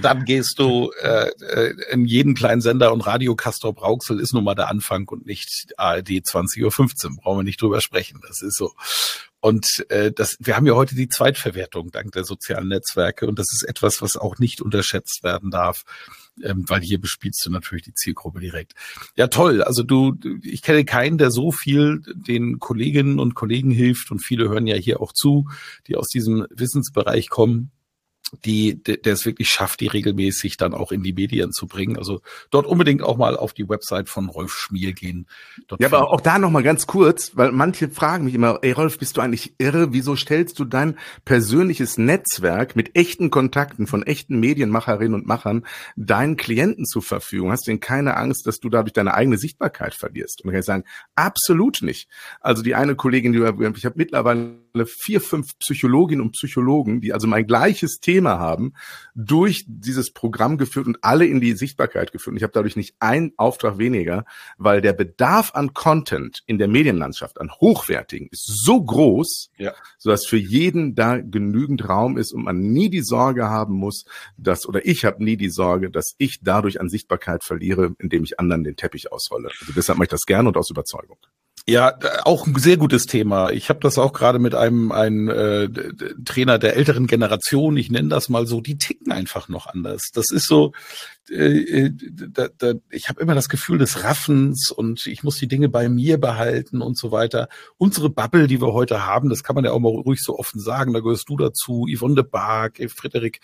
Dann 0.00 0.24
gehst 0.24 0.58
du 0.58 0.90
äh, 1.02 1.28
äh 1.28 1.74
in 1.90 2.04
jeden 2.06 2.34
kleinen 2.34 2.62
Sender 2.62 2.92
und 2.92 3.02
Radio 3.02 3.36
Castor 3.36 3.74
Brauxel 3.74 4.18
ist 4.18 4.32
nun 4.32 4.42
mal 4.42 4.54
der 4.54 4.68
Anfang 4.68 5.06
und 5.08 5.26
nicht 5.26 5.72
ARD 5.76 6.08
20.15 6.08 6.62
Uhr. 6.64 7.16
Brauchen 7.22 7.38
wir 7.40 7.44
nicht 7.44 7.60
drüber 7.60 7.80
sprechen. 7.80 8.20
Das 8.26 8.42
ist 8.42 8.56
so. 8.56 8.72
Und 9.42 9.84
äh, 9.88 10.12
das, 10.12 10.36
wir 10.38 10.56
haben 10.56 10.66
ja 10.66 10.74
heute 10.74 10.94
die 10.94 11.08
Zweitverwertung 11.08 11.90
dank 11.90 12.12
der 12.12 12.22
sozialen 12.22 12.68
Netzwerke 12.68 13.26
und 13.26 13.38
das 13.38 13.52
ist 13.52 13.64
etwas, 13.64 14.00
was 14.00 14.16
auch 14.16 14.38
nicht 14.38 14.62
unterschätzt 14.62 15.24
werden 15.24 15.50
darf 15.50 15.84
ähm, 16.42 16.64
weil 16.66 16.80
hier 16.80 16.98
bespielst 17.00 17.44
du 17.44 17.50
natürlich 17.50 17.84
die 17.84 17.94
Zielgruppe 17.94 18.40
direkt. 18.40 18.72
Ja, 19.16 19.26
toll. 19.26 19.62
Also 19.62 19.82
du, 19.82 20.16
ich 20.42 20.62
kenne 20.62 20.84
keinen, 20.84 21.18
der 21.18 21.30
so 21.30 21.52
viel 21.52 22.02
den 22.14 22.58
Kolleginnen 22.58 23.18
und 23.18 23.34
Kollegen 23.34 23.70
hilft 23.70 24.10
und 24.10 24.20
viele 24.20 24.48
hören 24.48 24.66
ja 24.66 24.76
hier 24.76 25.00
auch 25.00 25.12
zu, 25.12 25.50
die 25.86 25.96
aus 25.96 26.08
diesem 26.08 26.46
Wissensbereich 26.50 27.28
kommen 27.28 27.70
die, 28.44 28.82
der 28.82 29.12
es 29.12 29.26
wirklich 29.26 29.50
schafft, 29.50 29.80
die 29.80 29.88
regelmäßig 29.88 30.56
dann 30.56 30.72
auch 30.72 30.90
in 30.90 31.02
die 31.02 31.12
Medien 31.12 31.52
zu 31.52 31.66
bringen. 31.66 31.98
Also 31.98 32.22
dort 32.50 32.66
unbedingt 32.66 33.02
auch 33.02 33.16
mal 33.16 33.36
auf 33.36 33.52
die 33.52 33.68
Website 33.68 34.08
von 34.08 34.28
Rolf 34.28 34.52
Schmiel 34.54 34.94
gehen. 34.94 35.26
Dort 35.68 35.80
ja, 35.80 35.88
aber 35.88 36.10
auch 36.10 36.20
da 36.20 36.38
noch 36.38 36.50
mal 36.50 36.62
ganz 36.62 36.86
kurz, 36.86 37.32
weil 37.36 37.52
manche 37.52 37.90
fragen 37.90 38.24
mich 38.24 38.34
immer, 38.34 38.58
ey 38.62 38.72
Rolf, 38.72 38.98
bist 38.98 39.16
du 39.16 39.20
eigentlich 39.20 39.54
irre? 39.58 39.92
Wieso 39.92 40.16
stellst 40.16 40.58
du 40.58 40.64
dein 40.64 40.98
persönliches 41.24 41.98
Netzwerk 41.98 42.74
mit 42.74 42.96
echten 42.96 43.30
Kontakten 43.30 43.86
von 43.86 44.02
echten 44.02 44.40
Medienmacherinnen 44.40 45.14
und 45.14 45.26
Machern 45.26 45.66
deinen 45.96 46.36
Klienten 46.36 46.86
zur 46.86 47.02
Verfügung? 47.02 47.50
Hast 47.50 47.66
du 47.66 47.70
denn 47.70 47.80
keine 47.80 48.16
Angst, 48.16 48.46
dass 48.46 48.60
du 48.60 48.70
dadurch 48.70 48.94
deine 48.94 49.14
eigene 49.14 49.36
Sichtbarkeit 49.36 49.94
verlierst? 49.94 50.42
Und 50.42 50.50
ich 50.50 50.54
kann 50.54 50.62
sagen, 50.62 50.84
absolut 51.14 51.82
nicht. 51.82 52.08
Also 52.40 52.62
die 52.62 52.74
eine 52.74 52.96
Kollegin, 52.96 53.32
die 53.32 53.40
ich 53.76 53.84
habe 53.84 53.94
mittlerweile 53.96 54.61
vier, 54.86 55.20
fünf 55.20 55.58
Psychologinnen 55.58 56.24
und 56.24 56.32
Psychologen, 56.32 57.00
die 57.00 57.12
also 57.12 57.26
mein 57.26 57.46
gleiches 57.46 57.98
Thema 58.00 58.38
haben, 58.38 58.72
durch 59.14 59.64
dieses 59.66 60.12
Programm 60.12 60.58
geführt 60.58 60.86
und 60.86 60.98
alle 61.02 61.26
in 61.26 61.40
die 61.40 61.52
Sichtbarkeit 61.52 62.12
geführt. 62.12 62.32
Und 62.32 62.36
ich 62.38 62.42
habe 62.42 62.52
dadurch 62.52 62.76
nicht 62.76 62.94
einen 62.98 63.32
Auftrag 63.36 63.78
weniger, 63.78 64.24
weil 64.58 64.80
der 64.80 64.92
Bedarf 64.92 65.54
an 65.54 65.74
Content 65.74 66.42
in 66.46 66.58
der 66.58 66.68
Medienlandschaft, 66.68 67.40
an 67.40 67.50
hochwertigen, 67.52 68.28
ist 68.30 68.64
so 68.64 68.82
groß, 68.82 69.50
ja. 69.58 69.74
sodass 69.98 70.26
für 70.26 70.38
jeden 70.38 70.94
da 70.94 71.18
genügend 71.18 71.88
Raum 71.88 72.16
ist 72.16 72.32
und 72.32 72.44
man 72.44 72.60
nie 72.60 72.90
die 72.90 73.02
Sorge 73.02 73.48
haben 73.48 73.74
muss, 73.74 74.04
dass, 74.36 74.66
oder 74.66 74.86
ich 74.86 75.04
habe 75.04 75.22
nie 75.22 75.36
die 75.36 75.50
Sorge, 75.50 75.90
dass 75.90 76.14
ich 76.18 76.40
dadurch 76.42 76.80
an 76.80 76.88
Sichtbarkeit 76.88 77.44
verliere, 77.44 77.94
indem 77.98 78.24
ich 78.24 78.40
anderen 78.40 78.64
den 78.64 78.76
Teppich 78.76 79.12
ausrolle. 79.12 79.50
Also 79.60 79.72
deshalb 79.74 79.98
mache 79.98 80.06
ich 80.06 80.10
das 80.10 80.22
gerne 80.26 80.48
und 80.48 80.56
aus 80.56 80.70
Überzeugung. 80.70 81.18
Ja, 81.68 81.96
auch 82.24 82.46
ein 82.46 82.56
sehr 82.56 82.76
gutes 82.76 83.06
Thema. 83.06 83.50
Ich 83.50 83.68
habe 83.68 83.78
das 83.78 83.96
auch 83.96 84.12
gerade 84.12 84.40
mit 84.40 84.54
einem, 84.54 84.90
einem 84.90 85.28
äh, 85.28 85.68
Trainer 86.24 86.58
der 86.58 86.74
älteren 86.74 87.06
Generation, 87.06 87.76
ich 87.76 87.88
nenne 87.88 88.08
das 88.08 88.28
mal 88.28 88.48
so, 88.48 88.60
die 88.60 88.78
ticken 88.78 89.12
einfach 89.12 89.48
noch 89.48 89.66
anders. 89.66 90.10
Das 90.12 90.30
ist 90.32 90.48
so, 90.48 90.72
äh, 91.30 91.84
äh, 91.84 91.92
da, 92.30 92.48
da, 92.58 92.72
ich 92.90 93.08
habe 93.08 93.20
immer 93.20 93.36
das 93.36 93.48
Gefühl 93.48 93.78
des 93.78 94.02
Raffens 94.02 94.72
und 94.72 95.06
ich 95.06 95.22
muss 95.22 95.36
die 95.36 95.46
Dinge 95.46 95.68
bei 95.68 95.88
mir 95.88 96.18
behalten 96.18 96.82
und 96.82 96.98
so 96.98 97.12
weiter. 97.12 97.48
Unsere 97.78 98.10
Bubble, 98.10 98.48
die 98.48 98.60
wir 98.60 98.72
heute 98.72 99.06
haben, 99.06 99.28
das 99.28 99.44
kann 99.44 99.54
man 99.54 99.64
ja 99.64 99.70
auch 99.70 99.78
mal 99.78 99.88
ruhig 99.88 100.20
so 100.20 100.36
offen 100.36 100.60
sagen, 100.60 100.92
da 100.92 100.98
gehörst 100.98 101.28
du 101.28 101.36
dazu, 101.36 101.86
Yvonne 101.88 102.16
de 102.16 102.24
Barg, 102.24 102.80
Frederik 102.88 103.40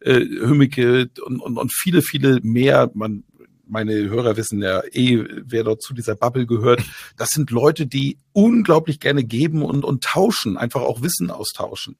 äh, 0.00 0.18
Hümmicke 0.18 1.08
und, 1.24 1.40
und, 1.40 1.56
und 1.56 1.72
viele, 1.72 2.02
viele 2.02 2.40
mehr. 2.42 2.90
Man 2.94 3.22
meine 3.70 3.94
Hörer 3.94 4.36
wissen 4.36 4.60
ja 4.60 4.82
eh, 4.92 5.24
wer 5.44 5.64
dort 5.64 5.82
zu 5.82 5.94
dieser 5.94 6.16
Bubble 6.16 6.46
gehört. 6.46 6.82
Das 7.16 7.30
sind 7.30 7.50
Leute, 7.50 7.86
die 7.86 8.18
unglaublich 8.32 9.00
gerne 9.00 9.24
geben 9.24 9.62
und, 9.62 9.84
und 9.84 10.04
tauschen, 10.04 10.56
einfach 10.56 10.82
auch 10.82 11.02
Wissen 11.02 11.30
austauschen. 11.30 11.96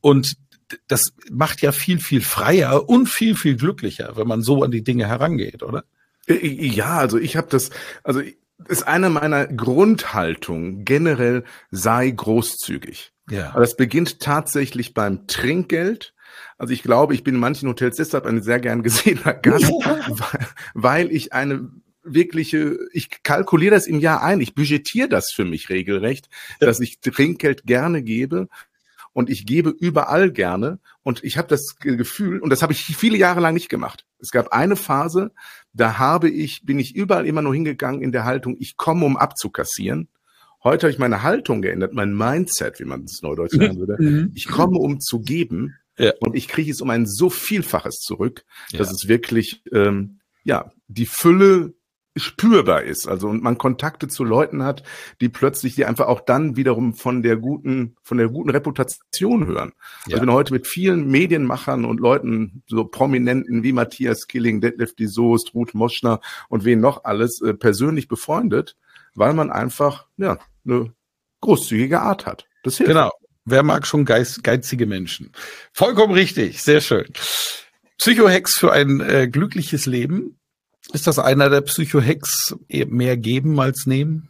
Und 0.00 0.36
das 0.86 1.12
macht 1.30 1.62
ja 1.62 1.72
viel, 1.72 1.98
viel 1.98 2.20
freier 2.20 2.88
und 2.88 3.08
viel, 3.08 3.34
viel 3.34 3.56
glücklicher, 3.56 4.16
wenn 4.16 4.28
man 4.28 4.42
so 4.42 4.62
an 4.62 4.70
die 4.70 4.84
Dinge 4.84 5.06
herangeht, 5.06 5.62
oder? 5.62 5.84
Äh, 6.26 6.46
ja, 6.46 6.98
also 6.98 7.18
ich 7.18 7.36
habe 7.36 7.48
das, 7.50 7.70
also 8.04 8.20
ist 8.66 8.86
eine 8.86 9.08
meiner 9.08 9.46
Grundhaltungen 9.46 10.84
generell 10.84 11.44
sei 11.70 12.10
großzügig. 12.10 13.12
Ja. 13.30 13.50
Aber 13.50 13.60
das 13.60 13.76
beginnt 13.76 14.20
tatsächlich 14.20 14.94
beim 14.94 15.26
Trinkgeld 15.26 16.14
also 16.56 16.72
ich 16.72 16.82
glaube, 16.82 17.14
ich 17.14 17.24
bin 17.24 17.34
in 17.34 17.40
manchen 17.40 17.68
Hotels 17.68 17.96
deshalb 17.96 18.26
ein 18.26 18.42
sehr 18.42 18.60
gern 18.60 18.82
gesehener 18.82 19.34
Gast, 19.42 19.70
weil, 19.70 20.46
weil 20.74 21.12
ich 21.12 21.32
eine 21.32 21.70
wirkliche, 22.02 22.78
ich 22.92 23.22
kalkuliere 23.22 23.74
das 23.74 23.86
im 23.86 24.00
Jahr 24.00 24.22
ein, 24.22 24.40
ich 24.40 24.54
budgetiere 24.54 25.08
das 25.08 25.30
für 25.34 25.44
mich 25.44 25.68
regelrecht, 25.68 26.28
dass 26.60 26.80
ich 26.80 27.00
Trinkgeld 27.00 27.64
gerne 27.64 28.02
gebe 28.02 28.48
und 29.12 29.30
ich 29.30 29.46
gebe 29.46 29.70
überall 29.70 30.30
gerne 30.30 30.78
und 31.02 31.24
ich 31.24 31.38
habe 31.38 31.48
das 31.48 31.76
Gefühl 31.80 32.40
und 32.40 32.50
das 32.50 32.62
habe 32.62 32.72
ich 32.72 32.84
viele 32.84 33.18
Jahre 33.18 33.40
lang 33.40 33.54
nicht 33.54 33.68
gemacht. 33.68 34.06
Es 34.18 34.30
gab 34.30 34.52
eine 34.52 34.76
Phase, 34.76 35.32
da 35.72 35.98
habe 35.98 36.28
ich 36.28 36.64
bin 36.64 36.78
ich 36.78 36.94
überall 36.94 37.26
immer 37.26 37.42
nur 37.42 37.54
hingegangen 37.54 38.02
in 38.02 38.12
der 38.12 38.24
Haltung, 38.24 38.56
ich 38.58 38.76
komme 38.76 39.04
um 39.04 39.16
abzukassieren. 39.16 40.08
Heute 40.64 40.86
habe 40.86 40.92
ich 40.92 40.98
meine 40.98 41.22
Haltung 41.22 41.62
geändert, 41.62 41.94
mein 41.94 42.16
Mindset, 42.16 42.80
wie 42.80 42.84
man 42.84 43.04
es 43.04 43.22
neudeutsch 43.22 43.54
sagen 43.54 43.78
würde. 43.78 43.96
Mhm. 43.98 44.32
Ich 44.34 44.48
komme 44.48 44.78
um 44.78 45.00
zu 45.00 45.20
geben 45.20 45.76
ja. 45.98 46.12
Und 46.20 46.34
ich 46.34 46.48
kriege 46.48 46.70
es 46.70 46.80
um 46.80 46.90
ein 46.90 47.06
so 47.06 47.30
Vielfaches 47.30 48.00
zurück, 48.00 48.44
dass 48.72 48.88
ja. 48.88 48.94
es 48.94 49.08
wirklich, 49.08 49.62
ähm, 49.72 50.20
ja, 50.44 50.72
die 50.88 51.06
Fülle 51.06 51.74
spürbar 52.18 52.82
ist. 52.82 53.06
Also 53.06 53.28
und 53.28 53.42
man 53.42 53.58
Kontakte 53.58 54.08
zu 54.08 54.24
Leuten 54.24 54.62
hat, 54.62 54.82
die 55.20 55.28
plötzlich 55.28 55.74
die 55.74 55.84
einfach 55.84 56.06
auch 56.06 56.20
dann 56.20 56.56
wiederum 56.56 56.94
von 56.94 57.22
der 57.22 57.36
guten, 57.36 57.96
von 58.02 58.18
der 58.18 58.28
guten 58.28 58.50
Reputation 58.50 59.46
hören. 59.46 59.72
Ja. 60.06 60.16
Ich 60.16 60.20
bin 60.20 60.32
heute 60.32 60.52
mit 60.52 60.66
vielen 60.66 61.08
Medienmachern 61.08 61.84
und 61.84 62.00
Leuten, 62.00 62.62
so 62.66 62.84
Prominenten 62.84 63.62
wie 63.62 63.72
Matthias 63.72 64.26
Killing, 64.26 64.60
Detlef 64.60 64.94
die 64.94 65.06
Soest, 65.06 65.54
Ruth 65.54 65.74
Moschner 65.74 66.20
und 66.48 66.64
wen 66.64 66.80
noch 66.80 67.04
alles, 67.04 67.40
äh, 67.40 67.54
persönlich 67.54 68.08
befreundet, 68.08 68.76
weil 69.14 69.34
man 69.34 69.50
einfach, 69.50 70.06
ja, 70.16 70.38
eine 70.64 70.92
großzügige 71.40 72.00
Art 72.00 72.26
hat. 72.26 72.46
Das 72.62 72.76
hilft. 72.76 72.90
Genau. 72.92 73.10
Wer 73.50 73.62
mag 73.62 73.86
schon 73.86 74.04
geiz, 74.04 74.40
geizige 74.42 74.86
Menschen? 74.86 75.32
Vollkommen 75.72 76.12
richtig, 76.12 76.62
sehr 76.62 76.80
schön. 76.80 77.06
Psychohex 77.98 78.58
für 78.58 78.72
ein 78.72 79.00
äh, 79.00 79.28
glückliches 79.28 79.86
Leben. 79.86 80.38
Ist 80.92 81.06
das 81.06 81.18
einer 81.18 81.50
der 81.50 81.60
Psychohex 81.62 82.56
mehr 82.68 83.16
geben 83.16 83.60
als 83.60 83.86
nehmen? 83.86 84.28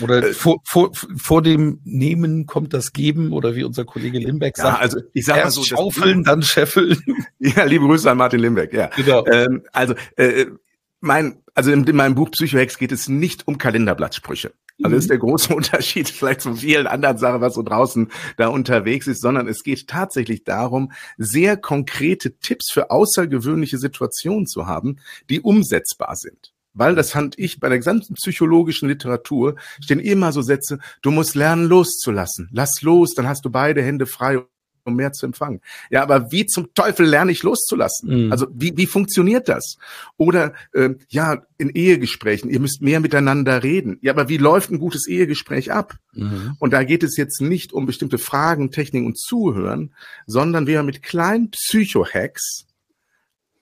Oder 0.00 0.22
äh, 0.22 0.32
vor, 0.32 0.60
vor, 0.64 0.92
vor 1.16 1.42
dem 1.42 1.80
Nehmen 1.84 2.46
kommt 2.46 2.74
das 2.74 2.92
Geben 2.92 3.32
oder 3.32 3.54
wie 3.54 3.64
unser 3.64 3.84
Kollege 3.84 4.18
Limbeck 4.18 4.56
sagt. 4.56 4.76
Ja, 4.76 4.80
also 4.80 5.00
ich 5.12 5.24
sag 5.24 5.42
mal 5.42 5.50
so, 5.50 5.62
schaufeln, 5.62 6.24
dann 6.24 6.42
scheffeln. 6.42 6.98
Ja, 7.38 7.64
liebe 7.64 7.86
Grüße 7.86 8.10
an 8.10 8.18
Martin 8.18 8.40
Limbeck. 8.40 8.74
Ja, 8.74 8.90
genau. 8.94 9.24
Ähm, 9.26 9.62
also 9.72 9.94
äh, 10.16 10.46
mein, 11.00 11.42
also 11.54 11.72
in, 11.72 11.84
in 11.84 11.96
meinem 11.96 12.14
Buch 12.14 12.30
Psychohex 12.30 12.76
geht 12.76 12.92
es 12.92 13.08
nicht 13.08 13.48
um 13.48 13.56
Kalenderblattsprüche. 13.56 14.52
Also 14.82 14.96
ist 14.96 15.04
mhm. 15.04 15.08
der 15.08 15.18
große 15.18 15.54
Unterschied 15.56 16.08
vielleicht 16.08 16.42
zu 16.42 16.54
vielen 16.54 16.86
anderen 16.86 17.18
Sachen, 17.18 17.40
was 17.40 17.54
so 17.54 17.62
draußen 17.62 18.10
da 18.36 18.48
unterwegs 18.48 19.06
ist, 19.06 19.20
sondern 19.20 19.48
es 19.48 19.62
geht 19.62 19.88
tatsächlich 19.88 20.44
darum, 20.44 20.92
sehr 21.18 21.56
konkrete 21.56 22.36
Tipps 22.38 22.70
für 22.72 22.90
außergewöhnliche 22.90 23.78
Situationen 23.78 24.46
zu 24.46 24.66
haben, 24.66 24.96
die 25.28 25.40
umsetzbar 25.40 26.16
sind. 26.16 26.52
Weil 26.72 26.94
das 26.94 27.12
fand 27.12 27.38
ich 27.38 27.58
bei 27.58 27.68
der 27.68 27.78
gesamten 27.78 28.14
psychologischen 28.14 28.88
Literatur 28.88 29.56
stehen 29.82 29.98
immer 29.98 30.32
so 30.32 30.40
Sätze, 30.40 30.78
du 31.02 31.10
musst 31.10 31.34
lernen 31.34 31.66
loszulassen. 31.66 32.48
Lass 32.52 32.82
los, 32.82 33.14
dann 33.14 33.26
hast 33.26 33.44
du 33.44 33.50
beide 33.50 33.82
Hände 33.82 34.06
frei 34.06 34.44
um 34.90 34.96
mehr 34.96 35.12
zu 35.12 35.26
empfangen. 35.26 35.60
Ja, 35.90 36.02
aber 36.02 36.30
wie 36.30 36.46
zum 36.46 36.74
Teufel 36.74 37.06
lerne 37.06 37.32
ich 37.32 37.42
loszulassen? 37.42 38.26
Mhm. 38.26 38.32
Also 38.32 38.46
wie, 38.52 38.76
wie 38.76 38.86
funktioniert 38.86 39.48
das? 39.48 39.76
Oder 40.16 40.52
äh, 40.72 40.90
ja, 41.08 41.42
in 41.58 41.70
Ehegesprächen, 41.70 42.50
ihr 42.50 42.60
müsst 42.60 42.82
mehr 42.82 43.00
miteinander 43.00 43.62
reden. 43.62 43.98
Ja, 44.02 44.12
aber 44.12 44.28
wie 44.28 44.36
läuft 44.36 44.70
ein 44.70 44.78
gutes 44.78 45.06
Ehegespräch 45.06 45.72
ab? 45.72 45.96
Mhm. 46.12 46.56
Und 46.58 46.72
da 46.72 46.84
geht 46.84 47.02
es 47.02 47.16
jetzt 47.16 47.40
nicht 47.40 47.72
um 47.72 47.86
bestimmte 47.86 48.18
Fragen, 48.18 48.70
Techniken 48.70 49.06
und 49.06 49.18
Zuhören, 49.18 49.94
sondern 50.26 50.66
wir 50.66 50.82
mit 50.82 51.02
kleinen 51.02 51.50
Psycho-Hacks 51.50 52.66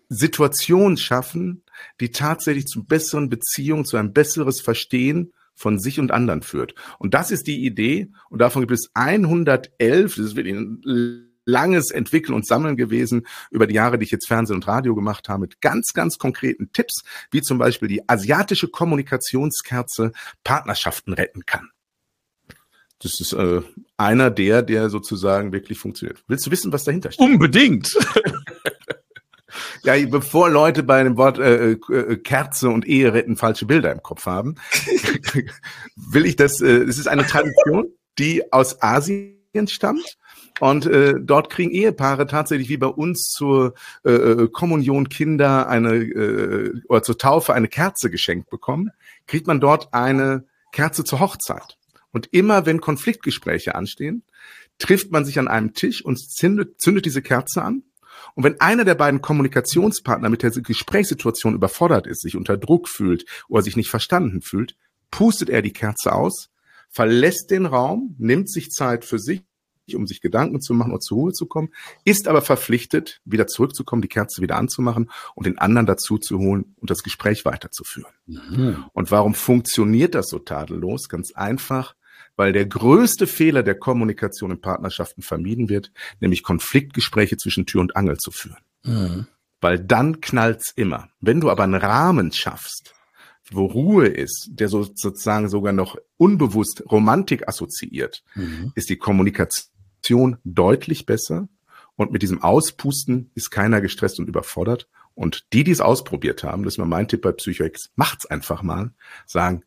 Situationen 0.09 0.97
schaffen, 0.97 1.63
die 2.01 2.11
tatsächlich 2.11 2.67
zu 2.67 2.85
besseren 2.85 3.29
Beziehungen, 3.29 3.85
zu 3.85 3.97
einem 3.97 4.13
besseres 4.13 4.61
Verstehen 4.61 5.33
von 5.59 5.79
sich 5.79 5.99
und 5.99 6.13
anderen 6.13 6.43
führt. 6.43 6.75
Und 6.99 7.15
das 7.15 7.31
ist 7.31 7.47
die 7.47 7.65
Idee. 7.65 8.11
Und 8.31 8.41
davon 8.41 8.63
gibt 8.63 8.73
es 8.73 8.91
111. 8.95 10.15
Das 10.15 10.25
ist 10.25 10.37
wirklich 10.37 10.57
ein 10.57 11.29
langes 11.45 11.91
Entwickeln 11.91 12.35
und 12.35 12.47
Sammeln 12.47 12.77
gewesen 12.77 13.27
über 13.51 13.67
die 13.67 13.75
Jahre, 13.75 13.99
die 13.99 14.05
ich 14.05 14.11
jetzt 14.11 14.29
Fernsehen 14.29 14.57
und 14.57 14.69
Radio 14.69 14.95
gemacht 14.95 15.29
habe, 15.29 15.41
mit 15.41 15.61
ganz, 15.61 15.93
ganz 15.95 16.19
konkreten 16.19 16.71
Tipps, 16.73 17.03
wie 17.31 17.43
zum 17.43 17.59
Beispiel 17.59 17.89
die 17.89 18.09
asiatische 18.09 18.69
Kommunikationskerze 18.69 20.13
Partnerschaften 20.45 21.15
retten 21.15 21.45
kann. 21.45 21.71
Das 23.01 23.21
ist 23.21 23.33
äh, 23.33 23.63
einer 23.97 24.31
der, 24.31 24.63
der 24.63 24.91
sozusagen 24.91 25.53
wirklich 25.53 25.79
funktioniert. 25.79 26.23
Willst 26.27 26.47
du 26.47 26.51
wissen, 26.51 26.73
was 26.73 26.85
dahinter 26.85 27.13
steht? 27.13 27.27
Unbedingt. 27.27 27.97
Ja, 29.83 29.95
bevor 30.07 30.51
Leute 30.51 30.83
bei 30.83 31.03
dem 31.03 31.17
Wort 31.17 31.39
äh, 31.39 31.73
äh, 31.73 32.17
Kerze 32.17 32.69
und 32.69 32.87
Ehe 32.87 33.13
retten 33.13 33.37
falsche 33.37 33.67
Bilder 33.67 33.93
im 33.93 34.03
Kopf 34.03 34.27
haben, 34.27 34.57
will 35.97 36.27
ich 36.27 36.37
das, 36.37 36.61
äh, 36.61 36.67
es 36.67 36.99
ist 36.99 37.09
eine 37.09 37.27
Tradition, 37.27 37.89
die 38.19 38.53
aus 38.53 38.83
Asien 38.83 39.37
stammt. 39.67 40.17
Und 40.61 40.87
äh, 40.87 41.15
dort 41.21 41.51
kriegen 41.51 41.71
Ehepaare 41.71 42.27
tatsächlich 42.27 42.69
wie 42.69 42.79
bei 42.79 42.89
uns 42.89 43.29
zur 43.31 43.75
äh, 44.05 44.11
äh, 44.11 44.49
Kommunion 44.49 45.09
Kinder 45.09 45.69
eine 45.69 45.95
äh, 45.95 46.73
oder 46.89 47.03
zur 47.03 47.17
Taufe 47.17 47.55
eine 47.55 47.69
Kerze 47.69 48.11
geschenkt 48.11 48.51
bekommen, 48.51 48.91
kriegt 49.27 49.47
man 49.47 49.61
dort 49.61 49.95
eine 49.95 50.47
Kerze 50.73 51.05
zur 51.05 51.21
Hochzeit. 51.21 51.79
Und 52.11 52.29
immer 52.33 52.67
wenn 52.67 52.81
Konfliktgespräche 52.81 53.77
anstehen, 53.77 54.25
trifft 54.79 55.13
man 55.13 55.25
sich 55.25 55.39
an 55.39 55.49
einem 55.49 55.75
Tisch 55.75 56.05
und 56.05 56.19
zündet, 56.19 56.81
zündet 56.81 57.05
diese 57.05 57.23
Kerze 57.23 57.63
an 57.63 57.83
und 58.35 58.45
wenn 58.45 58.61
einer 58.61 58.85
der 58.85 58.95
beiden 58.95 59.21
Kommunikationspartner 59.21 60.29
mit 60.29 60.43
der 60.43 60.51
Gesprächssituation 60.51 61.55
überfordert 61.55 62.07
ist, 62.07 62.23
sich 62.23 62.37
unter 62.37 62.57
Druck 62.57 62.89
fühlt 62.89 63.25
oder 63.49 63.63
sich 63.63 63.77
nicht 63.77 63.91
verstanden 63.91 64.43
fühlt, 64.43 64.77
pustet 65.11 65.49
er 65.49 65.63
die 65.63 65.73
Kerze 65.73 66.13
aus, 66.13 66.51
verlässt 66.89 67.51
den 67.51 67.67
Raum, 67.67 68.15
nimmt 68.19 68.51
sich 68.51 68.71
Zeit 68.71 69.05
für 69.05 69.19
sich, 69.19 69.43
um 69.95 70.07
sich 70.07 70.21
Gedanken 70.21 70.61
zu 70.61 70.75
machen 70.75 70.93
oder 70.93 71.01
zur 71.01 71.17
Ruhe 71.17 71.33
zu 71.33 71.47
kommen, 71.47 71.71
ist 72.05 72.29
aber 72.29 72.43
verpflichtet, 72.43 73.21
wieder 73.25 73.47
zurückzukommen, 73.47 74.03
die 74.03 74.09
Kerze 74.09 74.43
wieder 74.43 74.57
anzumachen 74.57 75.11
und 75.35 75.47
den 75.47 75.59
anderen 75.59 75.87
dazu 75.87 76.19
zu 76.19 76.39
holen 76.39 76.75
und 76.77 76.91
das 76.91 77.03
Gespräch 77.03 77.45
weiterzuführen. 77.45 78.13
Mhm. 78.27 78.85
Und 78.93 79.11
warum 79.11 79.35
funktioniert 79.35 80.15
das 80.15 80.29
so 80.29 80.39
tadellos? 80.39 81.09
Ganz 81.09 81.33
einfach, 81.33 81.95
weil 82.39 82.53
der 82.53 82.67
größte 82.67 83.27
Fehler 83.27 83.65
der 83.65 83.75
Kommunikation 83.75 84.53
in 84.53 84.61
Partnerschaften 84.61 85.23
vermieden 85.23 85.69
wird, 85.69 85.91
nämlich 86.21 86.45
Konfliktgespräche 86.45 87.37
zwischen 87.37 87.67
Tür 87.67 87.81
und 87.81 87.97
Angel 87.97 88.17
zu 88.17 88.31
führen. 88.31 88.63
Mhm. 88.85 89.27
Weil 89.61 89.81
dann 89.81 90.21
knallt's 90.21 90.73
immer. 90.77 91.09
Wenn 91.21 91.41
du 91.41 91.51
aber 91.51 91.65
einen 91.65 91.75
Rahmen 91.75 92.33
schaffst, 92.33 92.95
wo 93.51 93.67
Ruhe 93.67 94.07
ist, 94.07 94.51
der 94.53 94.69
so 94.69 94.85
sozusagen 94.85 95.49
sogar 95.49 95.73
noch 95.73 95.97
unbewusst 96.17 96.85
Romantik 96.89 97.49
assoziiert, 97.49 98.23
mhm. 98.37 98.73
ist 98.77 98.89
die 98.89 98.99
Kommunikation 98.99 100.37
deutlich 100.45 101.07
besser. 101.07 101.49
Und 101.97 102.13
mit 102.13 102.23
diesem 102.23 102.41
Auspusten 102.41 103.33
ist 103.35 103.51
keiner 103.51 103.81
gestresst 103.81 104.21
und 104.21 104.29
überfordert. 104.29 104.89
Und 105.15 105.53
die, 105.53 105.65
die 105.65 105.73
es 105.73 105.81
ausprobiert 105.81 106.45
haben, 106.45 106.63
das 106.63 106.75
ist 106.75 106.79
mal 106.79 106.85
mein 106.85 107.09
Tipp 107.09 107.23
bei 107.23 107.33
Psychoex, 107.33 107.91
macht's 107.97 108.27
einfach 108.27 108.63
mal, 108.63 108.93
sagen, 109.27 109.65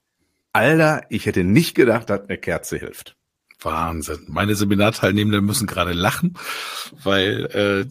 Alter, 0.54 1.04
ich 1.10 1.26
hätte 1.26 1.44
nicht 1.44 1.76
gedacht, 1.76 2.10
dass 2.10 2.22
eine 2.22 2.38
Kerze 2.38 2.78
hilft. 2.78 3.16
Wahnsinn. 3.64 4.26
Meine 4.28 4.56
Seminarteilnehmenden 4.56 5.46
müssen 5.46 5.68
gerade 5.68 5.94
lachen, 5.94 6.38
weil 7.04 7.46
äh, 7.46 7.86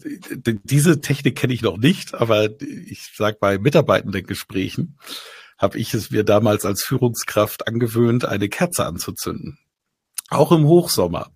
diese 0.63 0.99
Technik 1.01 1.37
kenne 1.37 1.53
ich 1.53 1.61
noch 1.61 1.77
nicht, 1.77 2.13
aber 2.13 2.49
ich 2.61 3.11
sag 3.15 3.39
bei 3.39 3.57
mitarbeitenden 3.57 4.25
Gesprächen 4.25 4.97
habe 5.57 5.77
ich 5.77 5.93
es 5.93 6.11
mir 6.11 6.23
damals 6.23 6.65
als 6.65 6.83
Führungskraft 6.83 7.67
angewöhnt, 7.67 8.25
eine 8.25 8.49
Kerze 8.49 8.85
anzuzünden. 8.85 9.59
Auch 10.29 10.51
im 10.51 10.65
Hochsommer 10.65 11.31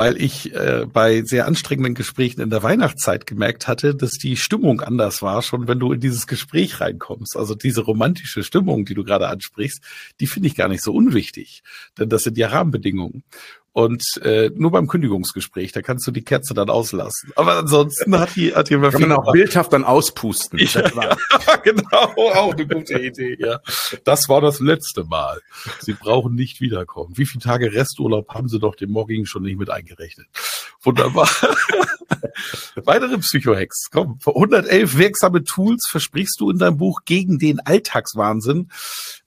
weil 0.00 0.16
ich 0.16 0.54
äh, 0.54 0.86
bei 0.90 1.20
sehr 1.24 1.46
anstrengenden 1.46 1.94
Gesprächen 1.94 2.40
in 2.40 2.48
der 2.48 2.62
Weihnachtszeit 2.62 3.26
gemerkt 3.26 3.68
hatte, 3.68 3.94
dass 3.94 4.12
die 4.12 4.38
Stimmung 4.38 4.80
anders 4.80 5.20
war, 5.20 5.42
schon 5.42 5.68
wenn 5.68 5.78
du 5.78 5.92
in 5.92 6.00
dieses 6.00 6.26
Gespräch 6.26 6.80
reinkommst. 6.80 7.36
Also 7.36 7.54
diese 7.54 7.82
romantische 7.82 8.42
Stimmung, 8.42 8.86
die 8.86 8.94
du 8.94 9.04
gerade 9.04 9.28
ansprichst, 9.28 9.84
die 10.18 10.26
finde 10.26 10.48
ich 10.48 10.54
gar 10.54 10.68
nicht 10.68 10.82
so 10.82 10.94
unwichtig, 10.94 11.62
denn 11.98 12.08
das 12.08 12.22
sind 12.22 12.38
ja 12.38 12.48
Rahmenbedingungen. 12.48 13.24
Und 13.72 14.02
äh, 14.22 14.50
nur 14.54 14.72
beim 14.72 14.88
Kündigungsgespräch, 14.88 15.70
da 15.70 15.80
kannst 15.80 16.04
du 16.06 16.10
die 16.10 16.24
Kerze 16.24 16.54
dann 16.54 16.70
auslassen. 16.70 17.30
Aber 17.36 17.56
ansonsten 17.56 18.18
hat 18.18 18.34
die 18.34 18.52
hat 18.52 18.68
jemand 18.68 18.92
Kann 18.92 19.08
man 19.08 19.12
auch 19.12 19.32
bildhaft 19.32 19.72
dann 19.72 19.84
auspusten. 19.84 20.58
Ja, 20.58 20.80
ja, 20.88 21.56
genau, 21.62 22.12
auch 22.16 22.52
eine 22.52 22.66
gute 22.66 22.98
Idee. 22.98 23.36
Ja, 23.38 23.60
das 24.04 24.28
war 24.28 24.40
das 24.40 24.58
letzte 24.58 25.04
Mal. 25.04 25.40
Sie 25.80 25.92
brauchen 25.92 26.34
nicht 26.34 26.60
wiederkommen. 26.60 27.16
Wie 27.16 27.26
viele 27.26 27.44
Tage 27.44 27.72
Resturlaub 27.72 28.28
haben 28.30 28.48
Sie 28.48 28.58
doch 28.58 28.74
dem 28.74 28.90
Mogging 28.90 29.24
schon 29.24 29.42
nicht 29.42 29.58
mit 29.58 29.70
eingerechnet? 29.70 30.26
Wunderbar. 30.82 31.28
Weitere 32.84 33.18
Psychohacks. 33.18 33.90
Komm, 33.90 34.18
111 34.24 34.96
wirksame 34.96 35.44
Tools 35.44 35.86
versprichst 35.90 36.40
du 36.40 36.50
in 36.50 36.58
deinem 36.58 36.78
Buch 36.78 37.00
gegen 37.04 37.38
den 37.38 37.60
Alltagswahnsinn. 37.60 38.70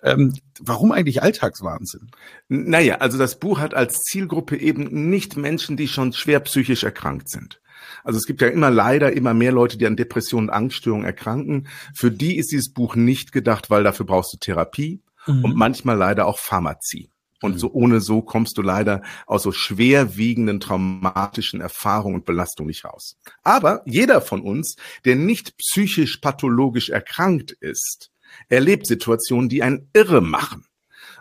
Ähm, 0.01 0.33
warum 0.59 0.91
eigentlich 0.91 1.21
Alltagswahnsinn? 1.21 2.11
Naja, 2.47 2.95
also 2.95 3.17
das 3.17 3.39
Buch 3.39 3.59
hat 3.59 3.73
als 3.73 3.99
Zielgruppe 3.99 4.57
eben 4.57 5.09
nicht 5.09 5.37
Menschen, 5.37 5.77
die 5.77 5.87
schon 5.87 6.13
schwer 6.13 6.39
psychisch 6.41 6.83
erkrankt 6.83 7.29
sind. 7.29 7.61
Also 8.03 8.17
es 8.17 8.25
gibt 8.25 8.41
ja 8.41 8.47
immer 8.47 8.71
leider 8.71 9.13
immer 9.13 9.33
mehr 9.33 9.51
Leute, 9.51 9.77
die 9.77 9.85
an 9.85 9.95
Depressionen 9.95 10.49
und 10.49 10.55
Angststörungen 10.55 11.05
erkranken. 11.05 11.67
Für 11.93 12.11
die 12.11 12.37
ist 12.37 12.51
dieses 12.51 12.71
Buch 12.71 12.95
nicht 12.95 13.31
gedacht, 13.31 13.69
weil 13.69 13.83
dafür 13.83 14.05
brauchst 14.05 14.33
du 14.33 14.37
Therapie 14.37 15.01
mhm. 15.27 15.45
und 15.45 15.55
manchmal 15.55 15.97
leider 15.97 16.25
auch 16.27 16.39
Pharmazie. 16.39 17.09
Und 17.43 17.55
mhm. 17.55 17.59
so 17.59 17.71
ohne 17.73 17.99
so 17.99 18.21
kommst 18.21 18.57
du 18.57 18.61
leider 18.61 19.01
aus 19.27 19.43
so 19.43 19.51
schwerwiegenden 19.51 20.61
traumatischen 20.61 21.59
Erfahrungen 21.59 22.15
und 22.15 22.25
Belastungen 22.25 22.67
nicht 22.67 22.85
raus. 22.85 23.17
Aber 23.43 23.81
jeder 23.85 24.21
von 24.21 24.41
uns, 24.41 24.77
der 25.03 25.17
nicht 25.17 25.57
psychisch 25.57 26.17
pathologisch 26.17 26.89
erkrankt 26.89 27.51
ist, 27.51 28.11
erlebt 28.47 28.87
Situationen, 28.87 29.49
die 29.49 29.61
einen 29.61 29.89
irre 29.93 30.21
machen. 30.21 30.65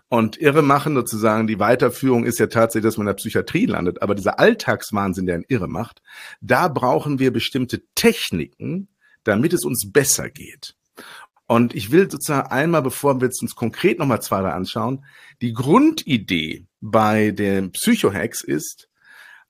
Und 0.08 0.40
irre 0.40 0.62
machen 0.62 0.94
sozusagen, 0.94 1.46
die 1.46 1.58
Weiterführung 1.58 2.24
ist 2.24 2.38
ja 2.38 2.46
tatsächlich, 2.46 2.87
dass 2.87 2.98
man 2.98 3.06
in 3.06 3.12
der 3.12 3.14
Psychiatrie 3.14 3.66
landet. 3.66 4.02
Aber 4.02 4.14
dieser 4.14 4.38
Alltagswahnsinn, 4.38 5.26
der 5.26 5.37
einen 5.37 5.44
irre 5.48 5.68
macht, 5.68 6.02
da 6.40 6.68
brauchen 6.68 7.18
wir 7.18 7.32
bestimmte 7.32 7.82
Techniken, 7.94 8.88
damit 9.24 9.54
es 9.54 9.64
uns 9.64 9.90
besser 9.90 10.28
geht. 10.30 10.76
Und 11.46 11.74
ich 11.74 11.90
will 11.90 12.11
sozusagen 12.11 12.50
einmal, 12.50 12.83
bevor 12.83 13.20
wir 13.20 13.28
uns 13.28 13.55
konkret 13.55 13.98
nochmal 13.98 14.22
zwei 14.22 14.38
anschauen, 14.38 15.05
die 15.40 15.52
Grundidee 15.52 16.66
bei 16.81 17.31
den 17.31 17.72
Psychohacks 17.72 18.42
ist, 18.42 18.88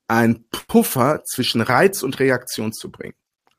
ein 0.09 0.45
Puffer 0.69 1.23
zwischen 1.25 1.61
Reiz 1.61 2.03
und 2.03 2.19
Reaktion 2.19 2.73
zu 2.73 2.91
bringen. 2.91 3.15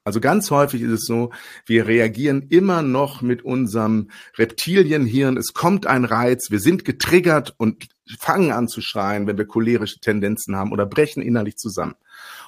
Also 0.06 0.19
ganz 0.19 0.52
häufig 0.52 0.82
ist 0.82 0.91
es 0.91 1.06
so, 1.06 1.32
wir 1.65 1.88
reagieren 1.88 2.48
immer 2.50 2.82
noch 2.82 3.22
mit 3.22 3.43
unserem 3.43 4.10
Reptilienhirn. 4.38 5.38
Es 5.38 5.54
kommt 5.54 5.88
ein 5.88 6.04
Reiz, 6.04 6.52
wir 6.52 6.60
sind 6.60 6.84
getriggert 6.84 7.56
und 7.58 7.88
fangen 8.19 8.52
an 8.52 8.67
zu 8.67 8.82
schreien, 8.82 9.28
wenn 9.28 9.38
wir 9.38 9.46
cholerische 9.46 10.00
Tendenzen 10.00 10.58
haben 10.58 10.74
oder 10.74 10.86
brechen 10.86 11.24
innerlich 11.24 11.56
zusammen. 11.56 11.96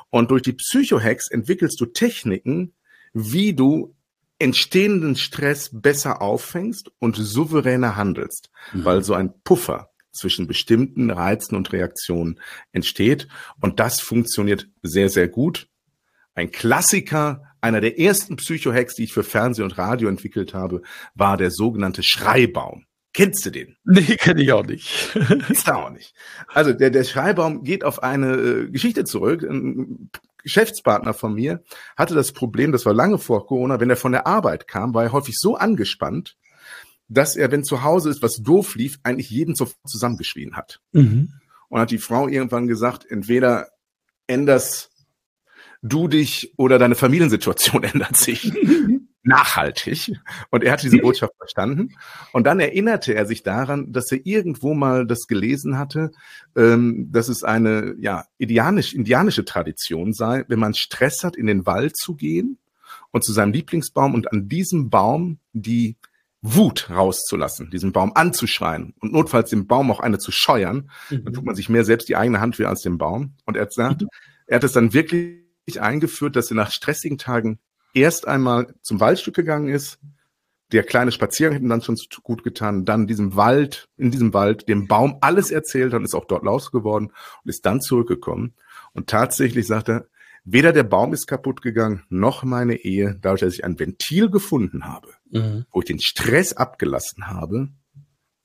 Und 0.09 0.31
durch 0.31 0.41
die 0.41 0.53
Psychohacks 0.53 1.31
entwickelst 1.31 1.79
du 1.79 1.85
Techniken, 1.85 2.73
wie 3.13 3.53
du 3.53 3.94
entstehenden 4.39 5.15
Stress 5.15 5.69
besser 5.71 6.21
auffängst 6.21 6.91
und 6.99 7.15
souveräner 7.15 7.95
handelst, 7.95 8.49
mhm. 8.73 8.85
weil 8.85 9.03
so 9.03 9.13
ein 9.13 9.33
Puffer 9.43 9.91
zwischen 10.11 10.47
bestimmten 10.47 11.09
Reizen 11.11 11.55
und 11.55 11.71
Reaktionen 11.73 12.39
entsteht. 12.71 13.27
Und 13.59 13.79
das 13.79 13.99
funktioniert 13.99 14.69
sehr, 14.81 15.09
sehr 15.09 15.27
gut 15.27 15.67
ein 16.35 16.51
Klassiker, 16.51 17.43
einer 17.61 17.81
der 17.81 17.97
ersten 17.99 18.35
Psycho-Hacks, 18.35 18.95
die 18.95 19.05
ich 19.05 19.13
für 19.13 19.23
Fernsehen 19.23 19.63
und 19.63 19.77
Radio 19.77 20.09
entwickelt 20.09 20.53
habe, 20.53 20.81
war 21.15 21.37
der 21.37 21.49
sogenannte 21.49 22.03
Schreibaum. 22.03 22.85
Kennst 23.13 23.45
du 23.45 23.49
den? 23.49 23.77
Nee, 23.85 24.17
kenne 24.17 24.43
ich 24.43 24.51
auch 24.51 24.65
nicht. 24.65 25.15
Ist 25.49 25.71
auch 25.71 25.89
nicht. 25.89 26.13
Also 26.49 26.73
der, 26.73 26.89
der 26.89 27.05
Schreibaum 27.05 27.63
geht 27.63 27.85
auf 27.85 28.03
eine 28.03 28.33
äh, 28.35 28.69
Geschichte 28.69 29.05
zurück. 29.05 29.43
Ein 29.43 30.11
Geschäftspartner 30.45 31.15
von 31.15 31.33
mir 31.33 31.63
hatte 31.97 32.13
das 32.13 32.31
Problem, 32.31 32.71
das 32.71 32.85
war 32.85 32.93
lange 32.93 33.17
vor 33.17 33.47
Corona, 33.47 33.79
wenn 33.79 33.89
er 33.89 33.95
von 33.95 34.11
der 34.11 34.27
Arbeit 34.27 34.67
kam, 34.67 34.93
war 34.93 35.03
er 35.03 35.11
häufig 35.11 35.35
so 35.39 35.55
angespannt, 35.55 36.37
dass 37.07 37.35
er, 37.35 37.51
wenn 37.51 37.63
zu 37.63 37.81
Hause 37.81 38.11
ist, 38.11 38.21
was 38.21 38.37
doof 38.37 38.75
lief, 38.75 38.99
eigentlich 39.01 39.31
jeden 39.31 39.55
sofort 39.55 39.89
zusammengeschrien 39.89 40.55
hat. 40.55 40.81
Mhm. 40.91 41.33
Und 41.67 41.79
hat 41.79 41.89
die 41.89 41.97
Frau 41.97 42.27
irgendwann 42.27 42.67
gesagt, 42.67 43.07
entweder 43.09 43.69
änderst 44.27 44.91
du 45.81 46.07
dich 46.07 46.53
oder 46.57 46.77
deine 46.77 46.95
Familiensituation 46.95 47.83
ändert 47.93 48.15
sich 48.15 48.51
nachhaltig. 49.25 50.13
Und 50.51 50.63
er 50.63 50.73
hat 50.73 50.83
diese 50.83 50.99
Botschaft 50.99 51.33
verstanden. 51.37 51.95
Und 52.31 52.45
dann 52.45 52.59
erinnerte 52.59 53.13
er 53.13 53.25
sich 53.25 53.43
daran, 53.43 53.91
dass 53.91 54.11
er 54.11 54.19
irgendwo 54.23 54.73
mal 54.73 55.05
das 55.05 55.27
gelesen 55.27 55.77
hatte, 55.77 56.11
ähm, 56.55 57.09
dass 57.11 57.27
es 57.27 57.43
eine 57.43 57.95
ja 57.99 58.25
indianisch, 58.37 58.93
indianische 58.93 59.43
Tradition 59.43 60.13
sei, 60.13 60.45
wenn 60.47 60.59
man 60.59 60.73
Stress 60.73 61.23
hat, 61.23 61.35
in 61.35 61.47
den 61.47 61.65
Wald 61.65 61.97
zu 61.97 62.15
gehen 62.15 62.59
und 63.11 63.23
zu 63.23 63.33
seinem 63.33 63.51
Lieblingsbaum 63.51 64.13
und 64.13 64.31
an 64.31 64.47
diesem 64.47 64.89
Baum 64.89 65.39
die 65.53 65.97
Wut 66.41 66.91
rauszulassen, 66.91 67.71
diesen 67.71 67.91
Baum 67.91 68.11
anzuschreien 68.13 68.93
und 68.99 69.11
notfalls 69.11 69.49
dem 69.49 69.65
Baum 69.65 69.89
auch 69.89 69.99
eine 69.99 70.19
zu 70.19 70.31
scheuern, 70.31 70.91
mhm. 71.09 71.25
dann 71.25 71.33
tut 71.33 71.45
man 71.45 71.55
sich 71.55 71.69
mehr 71.69 71.83
selbst 71.83 72.07
die 72.07 72.15
eigene 72.15 72.39
Hand 72.39 72.59
weh 72.59 72.65
als 72.65 72.81
dem 72.81 72.99
Baum. 72.99 73.33
Und 73.45 73.57
er 73.57 73.63
hat 73.63 73.69
gesagt, 73.69 74.01
mhm. 74.03 74.09
er 74.45 74.57
hat 74.57 74.63
es 74.63 74.73
dann 74.73 74.93
wirklich 74.93 75.41
eingeführt, 75.79 76.35
dass 76.35 76.51
er 76.51 76.55
nach 76.55 76.71
stressigen 76.71 77.17
Tagen 77.17 77.57
erst 77.95 78.27
einmal 78.27 78.75
zum 78.81 78.99
Waldstück 78.99 79.35
gegangen 79.35 79.69
ist. 79.69 79.99
Der 80.71 80.83
kleine 80.83 81.11
Spaziergang 81.11 81.55
hat 81.55 81.63
ihm 81.63 81.69
dann 81.69 81.81
schon 81.81 81.97
gut 82.23 82.43
getan. 82.43 82.85
Dann 82.85 83.01
in 83.01 83.07
diesem 83.07 83.35
Wald, 83.35 83.87
in 83.97 84.11
diesem 84.11 84.33
Wald, 84.33 84.67
dem 84.67 84.87
Baum 84.87 85.17
alles 85.21 85.51
erzählt 85.51 85.93
und 85.93 86.03
ist 86.03 86.15
auch 86.15 86.25
dort 86.25 86.43
laus 86.43 86.71
geworden 86.71 87.11
und 87.43 87.49
ist 87.49 87.65
dann 87.65 87.81
zurückgekommen. 87.81 88.53
Und 88.93 89.07
tatsächlich 89.07 89.67
sagt 89.67 89.89
er, 89.89 90.07
weder 90.43 90.73
der 90.73 90.83
Baum 90.83 91.13
ist 91.13 91.27
kaputt 91.27 91.61
gegangen, 91.61 92.03
noch 92.09 92.43
meine 92.43 92.75
Ehe, 92.77 93.17
dadurch, 93.21 93.41
dass 93.41 93.53
ich 93.53 93.63
ein 93.63 93.79
Ventil 93.79 94.29
gefunden 94.29 94.85
habe, 94.85 95.09
mhm. 95.29 95.65
wo 95.71 95.79
ich 95.81 95.85
den 95.85 95.99
Stress 95.99 96.53
abgelassen 96.53 97.27
habe, 97.27 97.69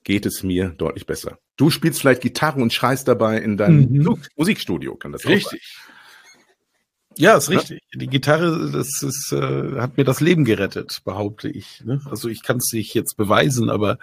geht 0.05 0.27
es 0.27 0.43
mir 0.43 0.71
deutlich 0.71 1.07
besser. 1.07 1.39
Du 1.57 1.71
spielst 1.71 2.01
vielleicht 2.01 2.23
Gitarre 2.23 2.61
und 2.61 2.73
schreist 2.73 3.09
dabei 3.09 3.39
in 3.39 3.57
deinem 3.57 3.91
mhm. 3.91 4.19
Musikstudio, 4.37 4.97
kann 4.97 5.13
das 5.13 5.27
Richtig. 5.27 5.47
Auch 5.47 5.87
sein. 5.87 5.97
Ja, 7.17 7.37
ist 7.37 7.51
richtig. 7.51 7.81
Die 7.95 8.07
Gitarre, 8.07 8.71
das 8.71 9.03
ist, 9.03 9.33
äh, 9.33 9.81
hat 9.81 9.97
mir 9.97 10.05
das 10.05 10.21
Leben 10.21 10.45
gerettet, 10.45 11.01
behaupte 11.05 11.49
ich. 11.49 11.83
Ne? 11.85 12.01
Also 12.09 12.29
ich 12.29 12.43
kann 12.43 12.59
es 12.59 12.73
nicht 12.73 12.95
jetzt 12.95 13.17
beweisen, 13.17 13.69
aber 13.69 13.99